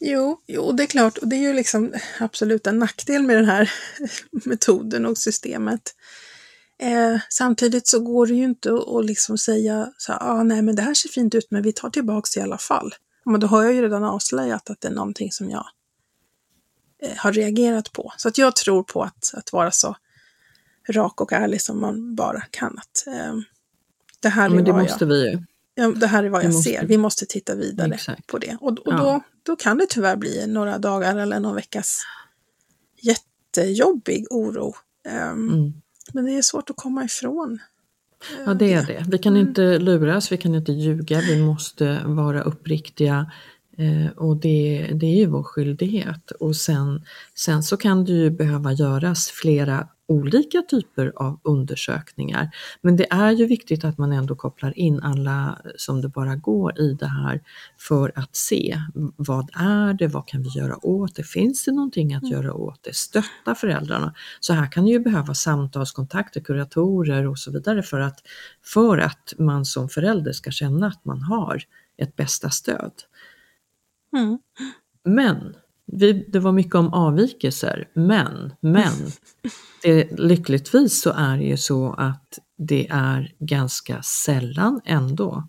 [0.00, 1.18] Jo, jo, det är klart.
[1.18, 3.70] Och det är ju liksom absolut en nackdel med den här
[4.30, 5.94] metoden och systemet.
[6.78, 10.76] Eh, samtidigt så går det ju inte att liksom säga så här, ah, nej men
[10.76, 12.94] det här ser fint ut men vi tar tillbaks i alla fall.
[13.24, 15.66] Men då har jag ju redan avslöjat att det är någonting som jag
[17.02, 18.12] eh, har reagerat på.
[18.16, 19.96] Så att jag tror på att, att vara så
[20.88, 22.78] rak och ärlig som man bara kan.
[22.78, 23.34] Att, eh,
[24.20, 25.38] det här Ja, men är det måste jag, vi ju.
[25.74, 26.86] ja, det här är vad det jag måste ser.
[26.86, 26.98] vi.
[26.98, 28.26] Måste titta vidare Exakt.
[28.26, 28.56] på det.
[28.60, 28.96] Och, och Ja.
[28.98, 31.98] då, då kan det tyvärr bli några dagar eller någon veckas
[33.02, 34.74] jättejobbig oro.
[35.08, 35.72] Ehm, Mm.
[36.12, 37.58] Men det är svårt att komma ifrån.
[38.46, 39.04] Ja, det är det.
[39.08, 43.26] Vi kan inte luras, vi kan inte ljuga, vi måste vara uppriktiga eh,
[44.16, 46.30] och det, det är ju vår skyldighet.
[46.30, 47.04] Och sen,
[47.34, 52.50] sen så kan det ju behöva göras flera olika typer av undersökningar.
[52.80, 56.80] Men det är ju viktigt att man ändå kopplar in alla som det bara går
[56.80, 57.42] i det här
[57.78, 58.78] för att se
[59.16, 62.82] vad är det, vad kan vi göra åt det, finns det någonting att göra åt
[62.82, 64.14] det, stötta föräldrarna.
[64.40, 68.18] Så här kan det ju behöva samtalskontakter, kuratorer och så vidare för att,
[68.64, 71.62] för att man som förälder ska känna att man har
[71.98, 72.92] ett bästa stöd.
[74.16, 74.38] Mm.
[75.04, 75.54] Men,
[75.86, 78.92] vi, det var mycket om avvikelser, men, men,
[79.82, 85.48] det, lyckligtvis så är det ju så att det är ganska sällan ändå.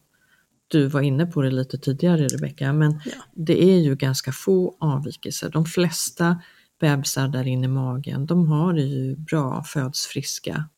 [0.68, 3.11] Du var inne på det lite tidigare Rebecka, men Ja.
[3.34, 5.49] det är ju ganska få avvikelser.
[5.49, 6.41] De flesta
[6.80, 10.70] bebisar där inne i magen, de har det ju bra, föds friska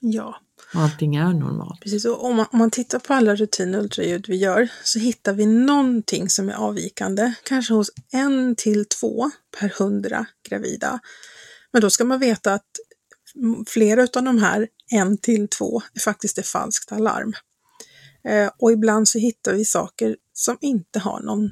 [0.00, 0.36] Ja,
[0.74, 1.80] och allting är normalt.
[1.80, 2.04] precis.
[2.04, 6.28] Och om man, om man tittar på alla rutinultraljud vi gör så hittar vi någonting
[6.28, 9.30] som är avvikande, kanske hos en till två
[9.60, 11.00] per hundra gravida.
[11.72, 12.66] Men då ska man veta att
[13.66, 17.32] flera av de här en till två faktiskt är falskt alarm.
[18.24, 21.50] Eh, och ibland så hittar vi saker som inte har någon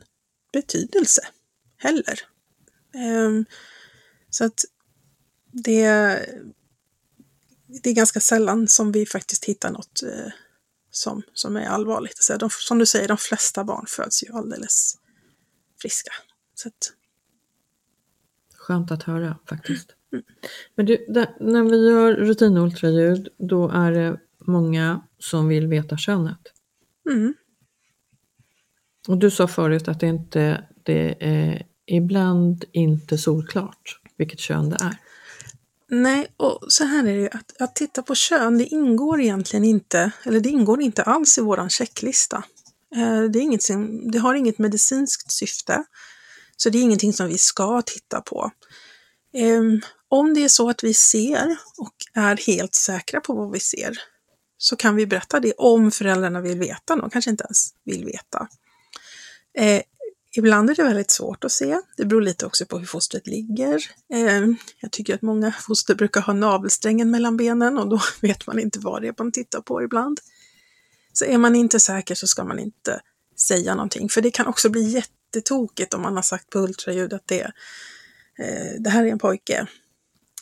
[0.53, 1.23] betydelse
[1.77, 2.21] heller.
[2.95, 3.45] Eh,
[4.31, 4.65] så att
[5.53, 6.21] det,
[7.67, 10.33] det är ganska sällan som vi faktiskt hittar något eh,
[10.91, 12.23] som, som är allvarligt.
[12.23, 14.99] Så de, som du säger, de flesta barn föds ju alldeles
[15.83, 16.11] friska.
[16.55, 16.93] Så att,
[18.55, 19.93] Skönt att höra faktiskt.
[20.75, 26.41] Men du, där, när vi gör rutinultraljud, då är det många som vill veta könet.
[27.11, 27.35] mm,
[29.09, 34.77] Och du sa förut att det inte det är ibland inte solklart vilket kön det
[34.81, 34.97] är.
[35.89, 39.65] Nej, och så här är det ju att, att titta på kön, det ingår egentligen
[39.65, 42.43] inte, eller det ingår inte alls i våran checklista.
[42.97, 43.69] Eh, det, är inget,
[44.13, 45.85] det har inget medicinskt syfte,
[46.57, 48.51] så det är ingenting som vi ska titta på.
[49.35, 53.61] Ehm, om det är så att vi ser och är helt säkra på vad vi
[53.61, 53.99] ser,
[54.59, 58.49] så kan vi berätta det om föräldrarna vill veta, de kanske inte ens vill veta.
[59.59, 59.83] Eh,
[60.37, 61.81] Ibland är det väldigt svårt att se.
[61.97, 63.81] Det beror lite också på hur fostret ligger.
[64.13, 64.47] Eh,
[64.81, 68.79] jag tycker att många foster brukar ha navelsträngen mellan benen och då vet man inte
[68.79, 70.21] vad det är man tittar på ibland.
[71.13, 73.01] Så är man inte säker så ska man inte
[73.49, 77.27] säga någonting, för det kan också bli jättetokigt om man har sagt på ultraljud att
[77.27, 77.53] det,
[78.39, 79.67] eh, det här är en pojke.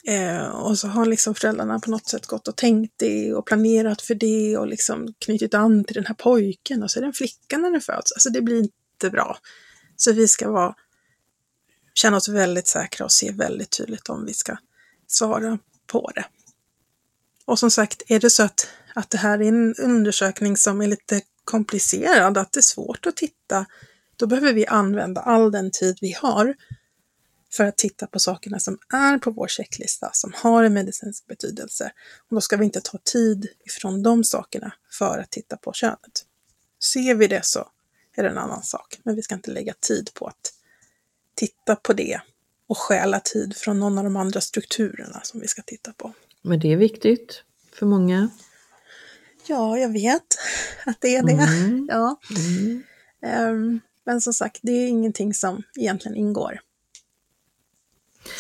[0.07, 4.03] Eh, och så har liksom föräldrarna på något sätt gått och tänkt det och planerat
[4.03, 7.13] för det och liksom knutit an till den här pojken och så är det en
[7.13, 8.13] flicka när den föds.
[8.13, 9.39] Alltså det blir inte bra.
[9.97, 10.75] Så vi ska vara,
[11.95, 14.57] känna oss väldigt säkra och se väldigt tydligt om vi ska
[15.07, 16.25] svara på det.
[17.45, 20.87] Och som sagt, är det så att, att det här är en undersökning som är
[20.87, 23.67] lite komplicerad, att det är svårt att titta,
[24.17, 26.55] då behöver vi använda all den tid vi har
[27.53, 31.93] för att titta på sakerna som är på vår checklista, som har en medicinsk betydelse.
[32.29, 36.27] Och då ska vi inte ta tid ifrån de sakerna för att titta på könet.
[36.85, 37.69] Ser vi det så
[38.15, 40.53] är det en annan sak, men vi ska inte lägga tid på att
[41.35, 42.21] titta på det
[42.67, 46.13] och stjäla tid från någon av de andra strukturerna som vi ska titta på.
[46.43, 47.43] Men det är viktigt
[47.73, 48.29] för många.
[49.47, 50.27] Ja, jag vet
[50.87, 51.33] att det är det.
[51.33, 51.89] Mm.
[51.91, 52.21] Ja.
[52.37, 52.83] Mm.
[53.51, 56.61] Um, men som sagt, det är ingenting som egentligen ingår.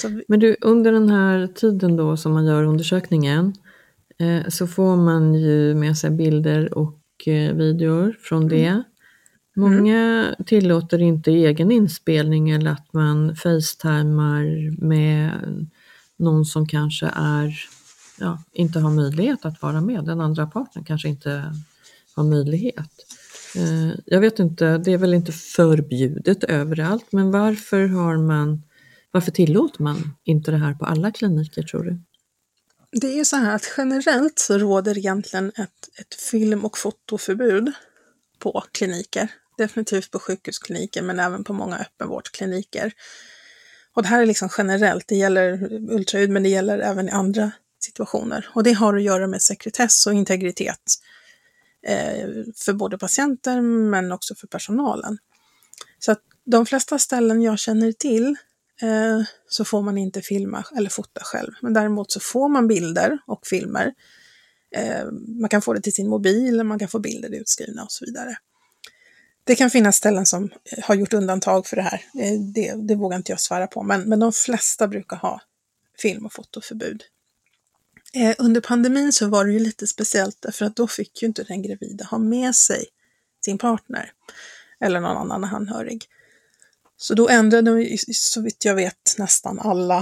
[0.04, 0.24] Vi...
[0.28, 3.54] Men du, under den här tiden då som man gör undersökningen
[4.18, 8.82] eh, så får man ju med sig bilder och eh, videor från mm.
[9.54, 9.60] Det.
[9.60, 10.34] Många mm.
[10.46, 15.30] tillåter inte egen inspelning eller att man facetimar med
[16.16, 17.60] någon som kanske är,
[18.18, 20.04] ja, inte har möjlighet att vara med.
[20.04, 21.54] Den andra partnern kanske inte
[22.14, 22.90] har möjlighet.
[23.56, 28.62] Eh, jag vet inte, det är väl inte förbjudet överallt, men varför har man
[29.14, 31.98] varför tillåter man inte det här på alla kliniker tror du?
[33.00, 37.72] Det är så här att generellt så råder egentligen ett, ett film och fotoförbud
[38.38, 39.28] på kliniker.
[39.58, 42.92] Definitivt på sjukhuskliniker men även på många öppenvårdskliniker.
[43.94, 47.50] Och det här är liksom generellt, det gäller ultraljud men det gäller även i andra
[47.80, 48.48] situationer.
[48.54, 50.82] Och det har att göra med sekretess och integritet
[51.86, 55.18] eh, för både patienter men också för personalen.
[55.98, 58.36] Så att de flesta ställen jag känner till
[58.82, 61.52] Eh, så får man inte filma eller fota själv.
[61.62, 63.94] Men däremot så får man bilder och filmer.
[64.76, 65.04] Eh,
[65.40, 68.36] man kan få det till sin mobil, man kan få bilder utskrivna och så vidare.
[69.44, 70.50] Det kan finnas ställen som
[70.82, 72.04] har gjort undantag för det här.
[72.20, 75.40] Eh, det, det vågar inte jag svära på, men, men de flesta brukar ha
[76.02, 77.02] film och fotoförbud.
[78.14, 81.44] Eh, under pandemin så var det ju lite speciellt därför att då fick ju inte
[81.44, 82.84] den gravida ha med sig
[83.44, 84.12] sin partner
[84.80, 86.04] eller någon annan anhörig.
[86.96, 89.98] Så då ändrade de, så vitt jag vet nästan alla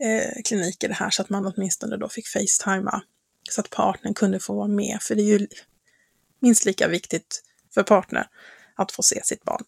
[0.00, 3.02] eh, kliniker det här så att man åtminstone då fick facetima
[3.50, 4.98] så att partnern kunde få vara med.
[5.00, 5.48] För det är ju
[6.40, 7.42] minst lika viktigt
[7.74, 8.26] för partner
[8.82, 9.64] att få se sitt barn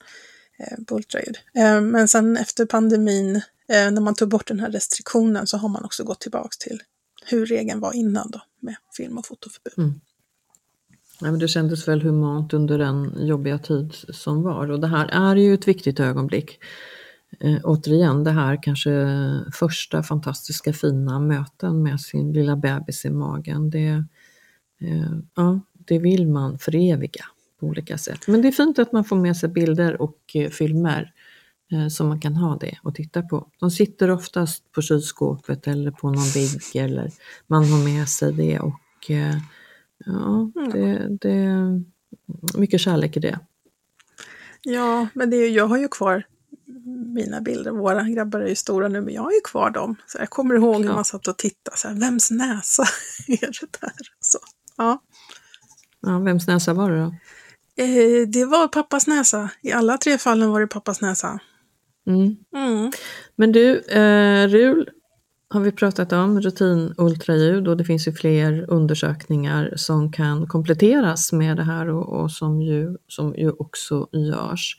[0.59, 1.37] eh, på ultraljud.
[1.55, 3.37] Eh, men sen efter pandemin,
[3.69, 6.83] eh, när man tog bort den här restriktionen, så har man också gått tillbaks till
[7.27, 9.79] hur regeln var innan då med film och fotoförbud.
[9.79, 10.01] Mm.
[11.21, 15.09] Ja, men det kändes väl humant under den jobbiga tid som var och det här
[15.09, 16.59] är ju ett viktigt ögonblick.
[17.41, 18.91] Eh, återigen det här kanske
[19.53, 23.71] första fantastiska fina möten med sin lilla bebis i magen.
[23.71, 24.05] Det,
[24.81, 27.25] eh, ja, det vill man föreviga
[27.63, 28.27] på olika sätt.
[28.27, 31.13] Men det är fint att man får med sig bilder och eh, filmer
[31.73, 33.49] eh, så man kan ha det och titta på.
[33.61, 37.11] De sitter oftast på kylskåpet eller på någon vägg eller
[37.47, 39.37] man har med sig det och eh,
[40.07, 41.83] Ja, det, det är
[42.59, 43.39] mycket kärlek i det.
[44.63, 46.27] Ja, men det är, jag har ju kvar
[47.15, 47.71] mina bilder.
[47.71, 49.97] Våra grabbar är ju stora nu, men jag har ju kvar dem.
[50.07, 50.89] Så jag kommer ihåg ja.
[50.89, 52.83] hur man satt och tittade, så här, vems näsa
[53.29, 53.93] är det där?
[54.21, 54.39] Så,
[54.77, 55.03] ja.
[56.01, 57.15] ja, vems näsa var det då?
[57.79, 59.51] Eh, det var pappas näsa.
[59.63, 61.39] I alla tre fallen var det pappas näsa.
[62.07, 62.37] Mm.
[62.57, 62.93] Mm.
[63.37, 64.91] Men du, eh, Rul,
[65.49, 71.57] har vi pratat om, rutinultraljud och det finns ju fler undersökningar som kan kompletteras med
[71.57, 74.77] det här och, och som, ju, som ju också görs.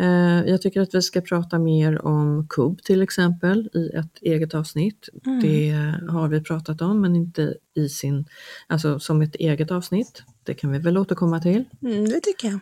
[0.00, 4.54] Eh, jag tycker att vi ska prata mer om KUB till exempel i ett eget
[4.54, 5.08] avsnitt.
[5.26, 5.40] Mm.
[5.40, 5.70] Det
[6.08, 8.24] har vi pratat om men inte i sin,
[8.66, 10.22] alltså som ett eget avsnitt.
[10.42, 11.64] Det kan vi väl återkomma till.
[11.82, 12.60] Mm, det tycker jag.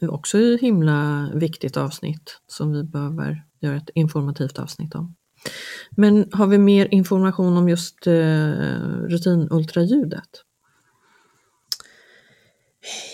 [0.00, 5.14] Det är också ett himla viktigt avsnitt som vi behöver göra ett informativt avsnitt om.
[5.90, 8.12] Men har vi mer information om just eh,
[9.08, 10.28] rutinultraljudet?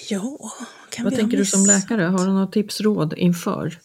[0.08, 0.52] Ja,
[0.90, 2.02] kan Vad tänker du som läkare?
[2.02, 3.78] Har du några tips, råd inför?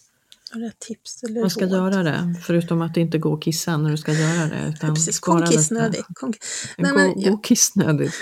[0.54, 1.72] Några tips eller Man ska råd?
[1.72, 4.74] göra det, förutom att inte gå och kissa när du ska göra det.
[4.76, 6.02] Utan Precis, kom kissnödig.
[6.14, 6.34] Kom,
[6.78, 8.12] nej, gå, gå kissnödig.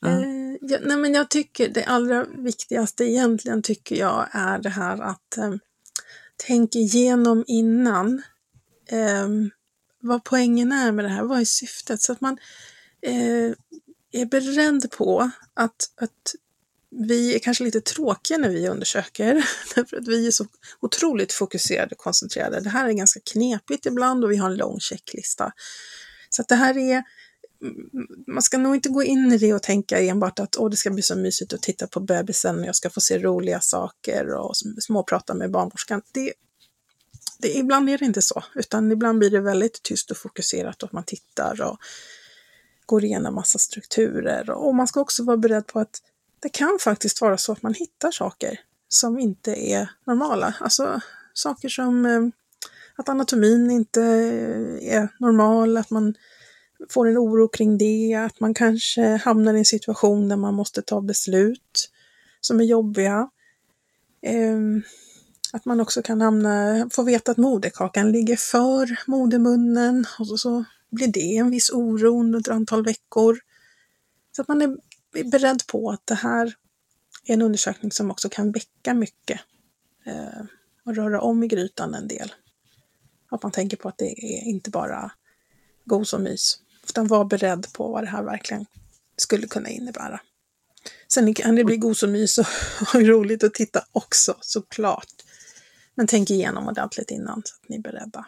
[0.00, 0.08] Ja.
[0.08, 5.02] Eh, ja, nej, men jag tycker det allra viktigaste egentligen tycker jag är det här
[5.02, 5.54] att eh,
[6.36, 8.22] tänk igenom innan
[8.88, 9.28] eh,
[10.00, 12.02] vad poängen är med det här, vad är syftet?
[12.02, 12.38] Så att man
[13.02, 13.52] eh,
[14.12, 16.34] är beredd på att, att
[16.90, 19.34] vi är kanske lite tråkiga när vi undersöker,
[19.74, 20.46] därför att vi är så
[20.80, 22.60] otroligt fokuserade och koncentrerade.
[22.60, 25.52] Det här är ganska knepigt ibland och vi har en lång checklista.
[26.30, 27.02] Så att det här är,
[27.62, 27.90] mm,
[28.26, 30.90] man ska nog inte gå in i det och tänka enbart att Åh, det ska
[30.90, 34.56] bli så mysigt att titta på bebisen och jag ska få se roliga saker och
[34.56, 36.02] småprata med barnmorskan.
[36.12, 36.32] Det,
[37.38, 40.94] det, ibland är det inte så, utan ibland blir det väldigt tyst och fokuserat och
[40.94, 41.78] man tittar och
[42.86, 44.50] går igenom massa strukturer.
[44.50, 46.00] Och man ska också vara beredd på att
[46.40, 50.54] det kan faktiskt vara så att man hittar saker som inte är normala.
[50.60, 51.00] Alltså
[51.32, 52.20] saker som eh,
[52.96, 56.14] att anatomin inte eh, är normal, att man
[56.90, 60.82] får en oro kring det, att man kanske hamnar i en situation där man måste
[60.82, 61.90] ta beslut
[62.40, 63.30] som är jobbiga.
[64.22, 64.82] Ehm,
[65.52, 71.08] att man också kan hamna, få veta att moderkakan ligger för modermunnen och så, blir
[71.08, 73.38] det en viss oro under ett antal veckor.
[74.36, 74.76] Så att man är
[75.24, 76.54] beredd på att det här
[77.24, 79.40] är en undersökning som också kan väcka mycket
[80.06, 80.44] eh,
[80.84, 82.32] och röra om i grytan en del.
[83.30, 85.12] Att man tänker på att det är inte bara
[85.84, 86.58] gos och mys,
[86.88, 88.66] utan var beredd på vad det här verkligen
[89.16, 90.20] skulle kunna innebära.
[91.08, 92.46] Sen kan det bli gos och mys och,
[92.94, 95.12] och roligt att titta också, såklart.
[95.94, 98.26] Men tänk igenom ordentligt innan så att ni är beredda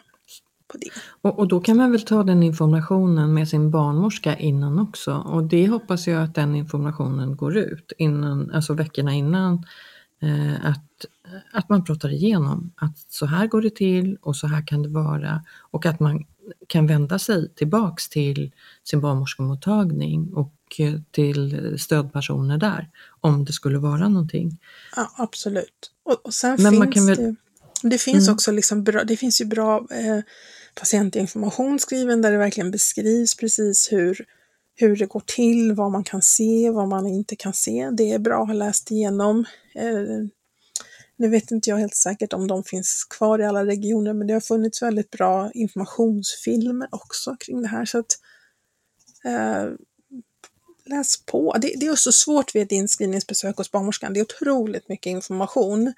[0.71, 0.89] på det.
[1.21, 5.43] Och, och, då kan man väl ta den informationen med sin barnmorska innan också och
[5.43, 9.65] det hoppas jag att den informationen går ut innan, alltså veckorna innan.
[10.21, 11.05] Eh, att,
[11.51, 14.89] att man pratar igenom att så här går det till och så här kan det
[14.89, 16.25] vara och att man
[16.67, 18.51] kan vända sig tillbaks till
[18.83, 22.89] sin barnmorskemottagning och eh, till stödpersoner där
[23.21, 24.59] om det skulle vara någonting.
[24.95, 25.91] Ja, absolut.
[26.03, 27.17] Och, och sen Men finns väl...
[27.17, 27.35] det,
[27.89, 28.33] det finns mm.
[28.33, 30.23] också liksom bra, det finns ju bra eh,
[30.81, 34.25] patientinformation skriven där det verkligen beskrivs precis hur,
[34.75, 37.89] hur det går till, vad man kan se, vad man inte kan se.
[37.93, 39.45] Det är bra att ha läst igenom.
[39.75, 40.27] Eh,
[41.15, 44.33] nu vet inte jag helt säkert om de finns kvar i alla regioner, men det
[44.33, 47.85] har funnits väldigt bra informationsfilmer också kring det här.
[47.85, 48.11] Så att,
[49.25, 49.65] eh,
[50.85, 51.55] läs på.
[51.61, 54.13] Det, det, är så svårt vid ett inskrivningsbesök hos barnmorskan.
[54.13, 55.93] Det är otroligt mycket information.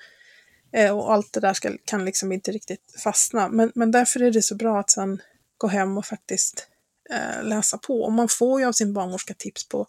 [0.73, 3.49] Eh, och allt det där ska, kan liksom inte riktigt fastna.
[3.49, 5.21] Men, men därför är det så bra att sen
[5.57, 6.67] gå hem och faktiskt
[7.09, 8.03] eh, läsa på.
[8.03, 9.87] Och man får ju av sin barnmorska tips på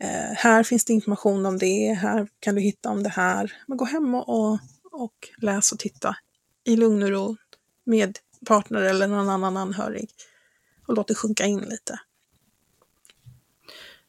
[0.00, 3.52] eh, här finns det information om det, här kan du hitta om det här.
[3.66, 4.58] Men gå hem och, och,
[4.92, 6.16] och läs och titta
[6.64, 7.36] i lugn och ro
[7.84, 10.10] med partner eller någon annan anhörig
[10.86, 12.00] och låt det sjunka in lite.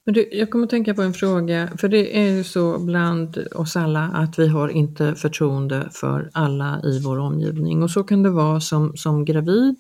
[0.06, 3.48] Men du, jag kommer att tänka på en fråga, för det är ju så bland
[3.56, 8.24] oss alla att vi har inte förtroende för alla i vår omgivning och så kan
[8.24, 9.76] det vara som, som gravid.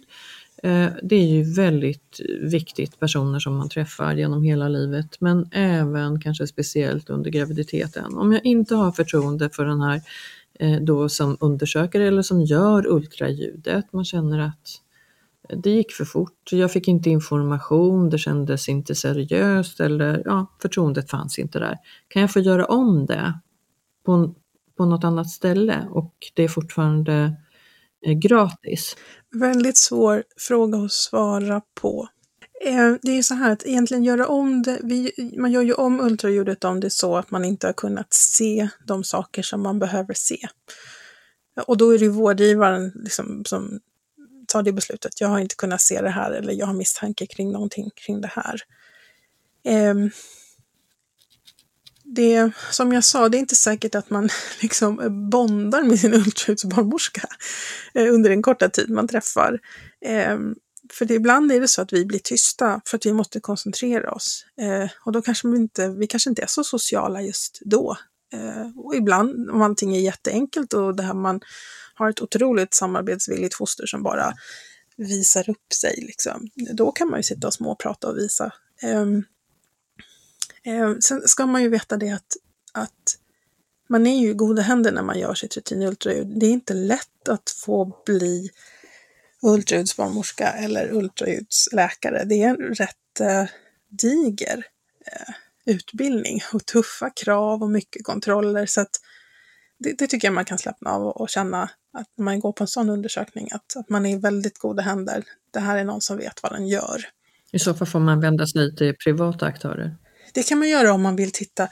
[0.63, 6.21] Eh, det är ju väldigt viktigt personer som man träffar genom hela livet men även
[6.21, 8.17] kanske speciellt under graviditeten.
[8.17, 10.01] Om jag inte har förtroende för den här
[10.59, 14.82] eh, då som undersöker eller som gör ultraljudet, man känner att
[15.49, 21.09] det gick för fort, jag fick inte information, det kändes inte seriöst eller ja, förtroendet
[21.09, 21.77] fanns inte där.
[22.07, 23.39] Kan jag få göra om det
[24.05, 24.35] på,
[24.77, 27.35] på något annat ställe och det är fortfarande
[28.05, 28.95] eh, gratis?
[29.31, 32.07] Väldigt svår fråga att svara på.
[32.65, 35.99] Eh, det är så här att egentligen göra om det, vi, man gör ju om
[35.99, 39.79] ultraljudet om det är så att man inte har kunnat se de saker som man
[39.79, 40.37] behöver se.
[41.67, 43.79] Och då är det ju vårdgivaren liksom som
[44.53, 45.21] ta det beslutet.
[45.21, 48.31] Jag har inte kunnat se det här eller jag har misstanke kring någonting kring det
[48.33, 48.61] här.
[49.65, 49.95] Eh,
[52.03, 54.29] det, som jag sa, det är inte säkert att man
[54.61, 54.99] liksom
[55.29, 57.27] bondar med sin ultraljudsbarnmorska
[57.93, 59.59] eh, under den korta tid man träffar.
[60.05, 60.37] Eh,
[60.93, 64.11] för det, ibland är det så att vi blir tysta för att vi måste koncentrera
[64.11, 64.45] oss.
[64.61, 67.97] Eh, och då kanske vi inte, vi kanske inte är så sociala just då.
[68.33, 71.41] Eh, och ibland om allting är jätteenkelt och det här man
[71.93, 74.33] har ett otroligt samarbetsvilligt foster som bara
[74.97, 75.95] visar upp sig.
[76.01, 76.49] Liksom.
[76.73, 78.53] Då kan man ju sitta och småprata och visa.
[78.81, 79.23] Ehm,
[80.63, 82.37] ehm, sen ska man ju veta det att,
[82.71, 83.17] att
[83.89, 86.39] man är ju i goda händer när man gör sitt rutinultraljud.
[86.39, 88.49] Det är inte lätt att få bli
[89.41, 92.23] ultraljudsbarnmorska eller ultraljudsläkare.
[92.23, 93.49] Det är en rätt uh,
[93.89, 95.33] diger uh,
[95.65, 98.65] utbildning och tuffa krav och mycket kontroller.
[98.65, 98.99] Så att
[99.79, 101.63] det, det, tycker jag man kan slappna av och, och, känna
[101.97, 104.83] att när man går på en sån undersökning att, att man är i väldigt goda
[104.83, 105.23] händer.
[105.51, 107.05] Det här är någon som vet vad den gör.
[107.51, 109.95] I så fall får man vända sig till privata aktörer?
[110.33, 111.69] Det kan man göra om man vill titta,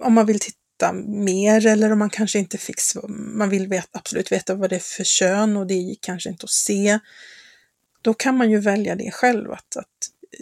[0.00, 0.38] om man vill
[0.78, 2.76] veta mer eller om man kanske inte fick,
[3.08, 6.44] man vill veta, absolut veta vad det är för kön och det gick kanske inte
[6.44, 6.98] att se.
[8.02, 9.97] Då kan man ju välja det själv, att, att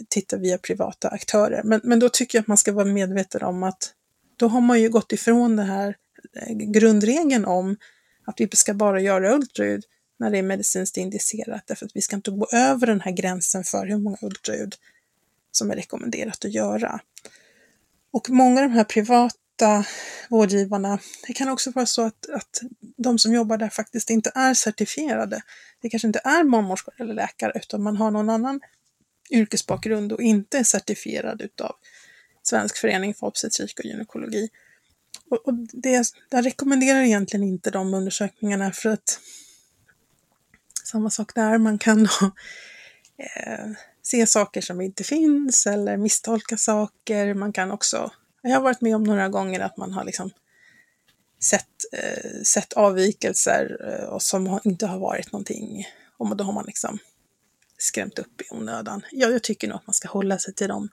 [0.09, 1.61] titta via privata aktörer.
[1.63, 3.93] Men, men då tycker jag att man ska vara medveten om att
[4.37, 5.95] då har man ju gått ifrån den här
[6.35, 7.77] eh, grundregeln om
[8.25, 9.83] att vi ska bara göra ultraljud
[10.19, 13.63] när det är medicinskt indicerat, därför att vi ska inte gå över den här gränsen
[13.63, 14.75] för hur många ultraljud
[15.51, 16.99] som är rekommenderat att göra.
[18.11, 19.85] Och många av de här privata
[20.29, 22.61] vårdgivarna, det kan också vara så att, att
[22.97, 25.41] de som jobbar där faktiskt inte är certifierade.
[25.81, 28.61] Det kanske inte är barnmorskor eller läkare, utan man har någon annan
[29.31, 31.75] yrkesbakgrund och inte är certifierad utav
[32.43, 34.49] Svensk förening för obstetrik och gynekologi.
[35.29, 39.19] Och, och det, jag rekommenderar egentligen inte de undersökningarna för att
[40.83, 42.11] samma sak där, man kan då,
[43.17, 43.65] eh,
[44.03, 47.33] se saker som inte finns eller misstolka saker.
[47.33, 48.11] Man kan också,
[48.41, 50.31] jag har varit med om några gånger att man har liksom
[51.43, 55.87] sett, eh, sett avvikelser eh, och som inte har varit någonting.
[56.17, 56.99] Och då har man liksom
[57.77, 59.01] skrämt upp i onödan.
[59.11, 60.89] Ja, jag tycker nog att man ska hålla sig till de,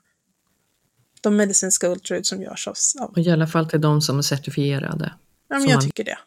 [1.21, 2.75] de medicinska ultraljud som görs av...
[3.09, 5.13] Och i alla fall till de som är certifierade.
[5.47, 5.83] Ja, men jag man...
[5.83, 6.17] tycker det.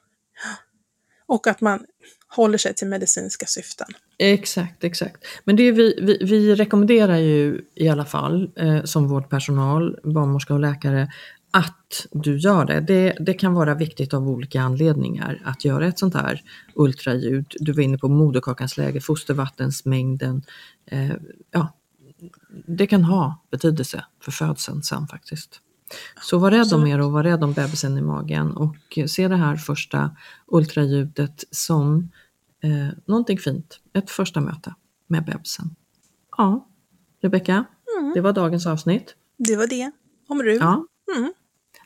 [1.26, 1.86] Och att man
[2.28, 3.86] håller sig till medicinska syften.
[4.18, 5.24] Exakt, exakt.
[5.44, 10.60] Men det vi, vi, vi rekommenderar ju i alla fall eh, som vårdpersonal, barnmorska och
[10.60, 11.12] läkare
[11.50, 12.80] att du gör det.
[12.80, 13.16] det.
[13.20, 16.42] Det kan vara viktigt av olika anledningar att göra ett sånt här
[16.74, 17.54] ultraljud.
[17.60, 20.42] Du var inne på moderkakans läge, fostervattensmängden.
[20.86, 21.12] Eh,
[21.50, 21.72] ja,
[22.66, 25.60] det kan ha betydelse för födseln sen faktiskt.
[26.22, 29.36] Så var rädd om er och var rädd om bebisen i magen och se det
[29.36, 32.10] här första ultraljudet som
[32.62, 33.80] eh, någonting fint.
[33.92, 34.74] Ett första möte
[35.06, 35.76] med bebisen.
[36.36, 36.68] Ja,
[37.20, 37.64] Rebecka,
[37.98, 38.12] mm.
[38.14, 39.14] det var dagens avsnitt.
[39.36, 39.90] Det var det,
[40.28, 40.58] om RUL.
[40.60, 40.86] Ja.
[41.16, 41.32] Mm.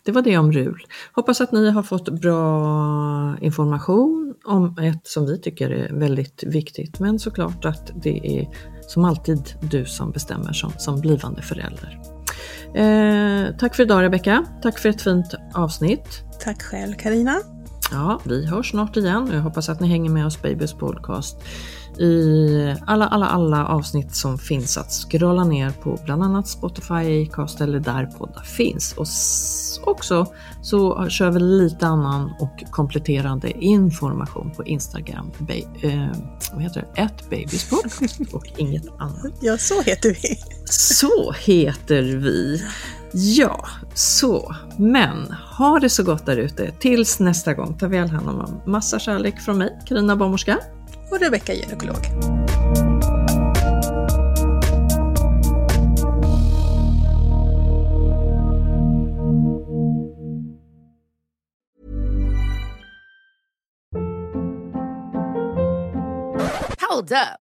[0.05, 0.87] Det var det om RUL.
[1.13, 7.01] Hoppas att ni har fått bra information om ett som vi tycker är väldigt viktigt.
[7.01, 8.49] Men såklart att det är
[8.89, 12.01] som alltid du som bestämmer som, som blivande förälder.
[12.75, 14.45] Eh, tack för idag Rebecka.
[14.63, 16.23] Tack för ett fint avsnitt.
[16.41, 17.41] Tack själv Karina.
[17.91, 21.37] Ja, vi hörs snart igen och jag hoppas att ni hänger med oss Babys podcast
[21.99, 27.61] i alla, alla, alla avsnitt som finns att scrolla ner på bland annat Spotify, Acast
[27.61, 28.93] eller där poddar finns.
[28.93, 29.07] Och
[29.91, 30.27] också
[30.63, 35.31] så kör vi lite annan och kompletterande information på Instagram.
[35.39, 36.07] Ba eh,
[36.53, 37.03] vad heter det?
[37.03, 39.33] Ett och inget annat.
[39.41, 40.39] Ja, så heter vi.
[40.65, 42.63] Så heter vi.
[43.13, 44.55] Ja, så.
[44.77, 46.71] Men ha det så gott där ute.
[46.79, 47.79] Tills nästa gång.
[47.79, 50.59] Ta väl hand om Massa kärlek från mig, Karina Barnmorska.
[51.13, 52.07] Och Rebecka gynekolog.
[66.89, 67.52] Hold up.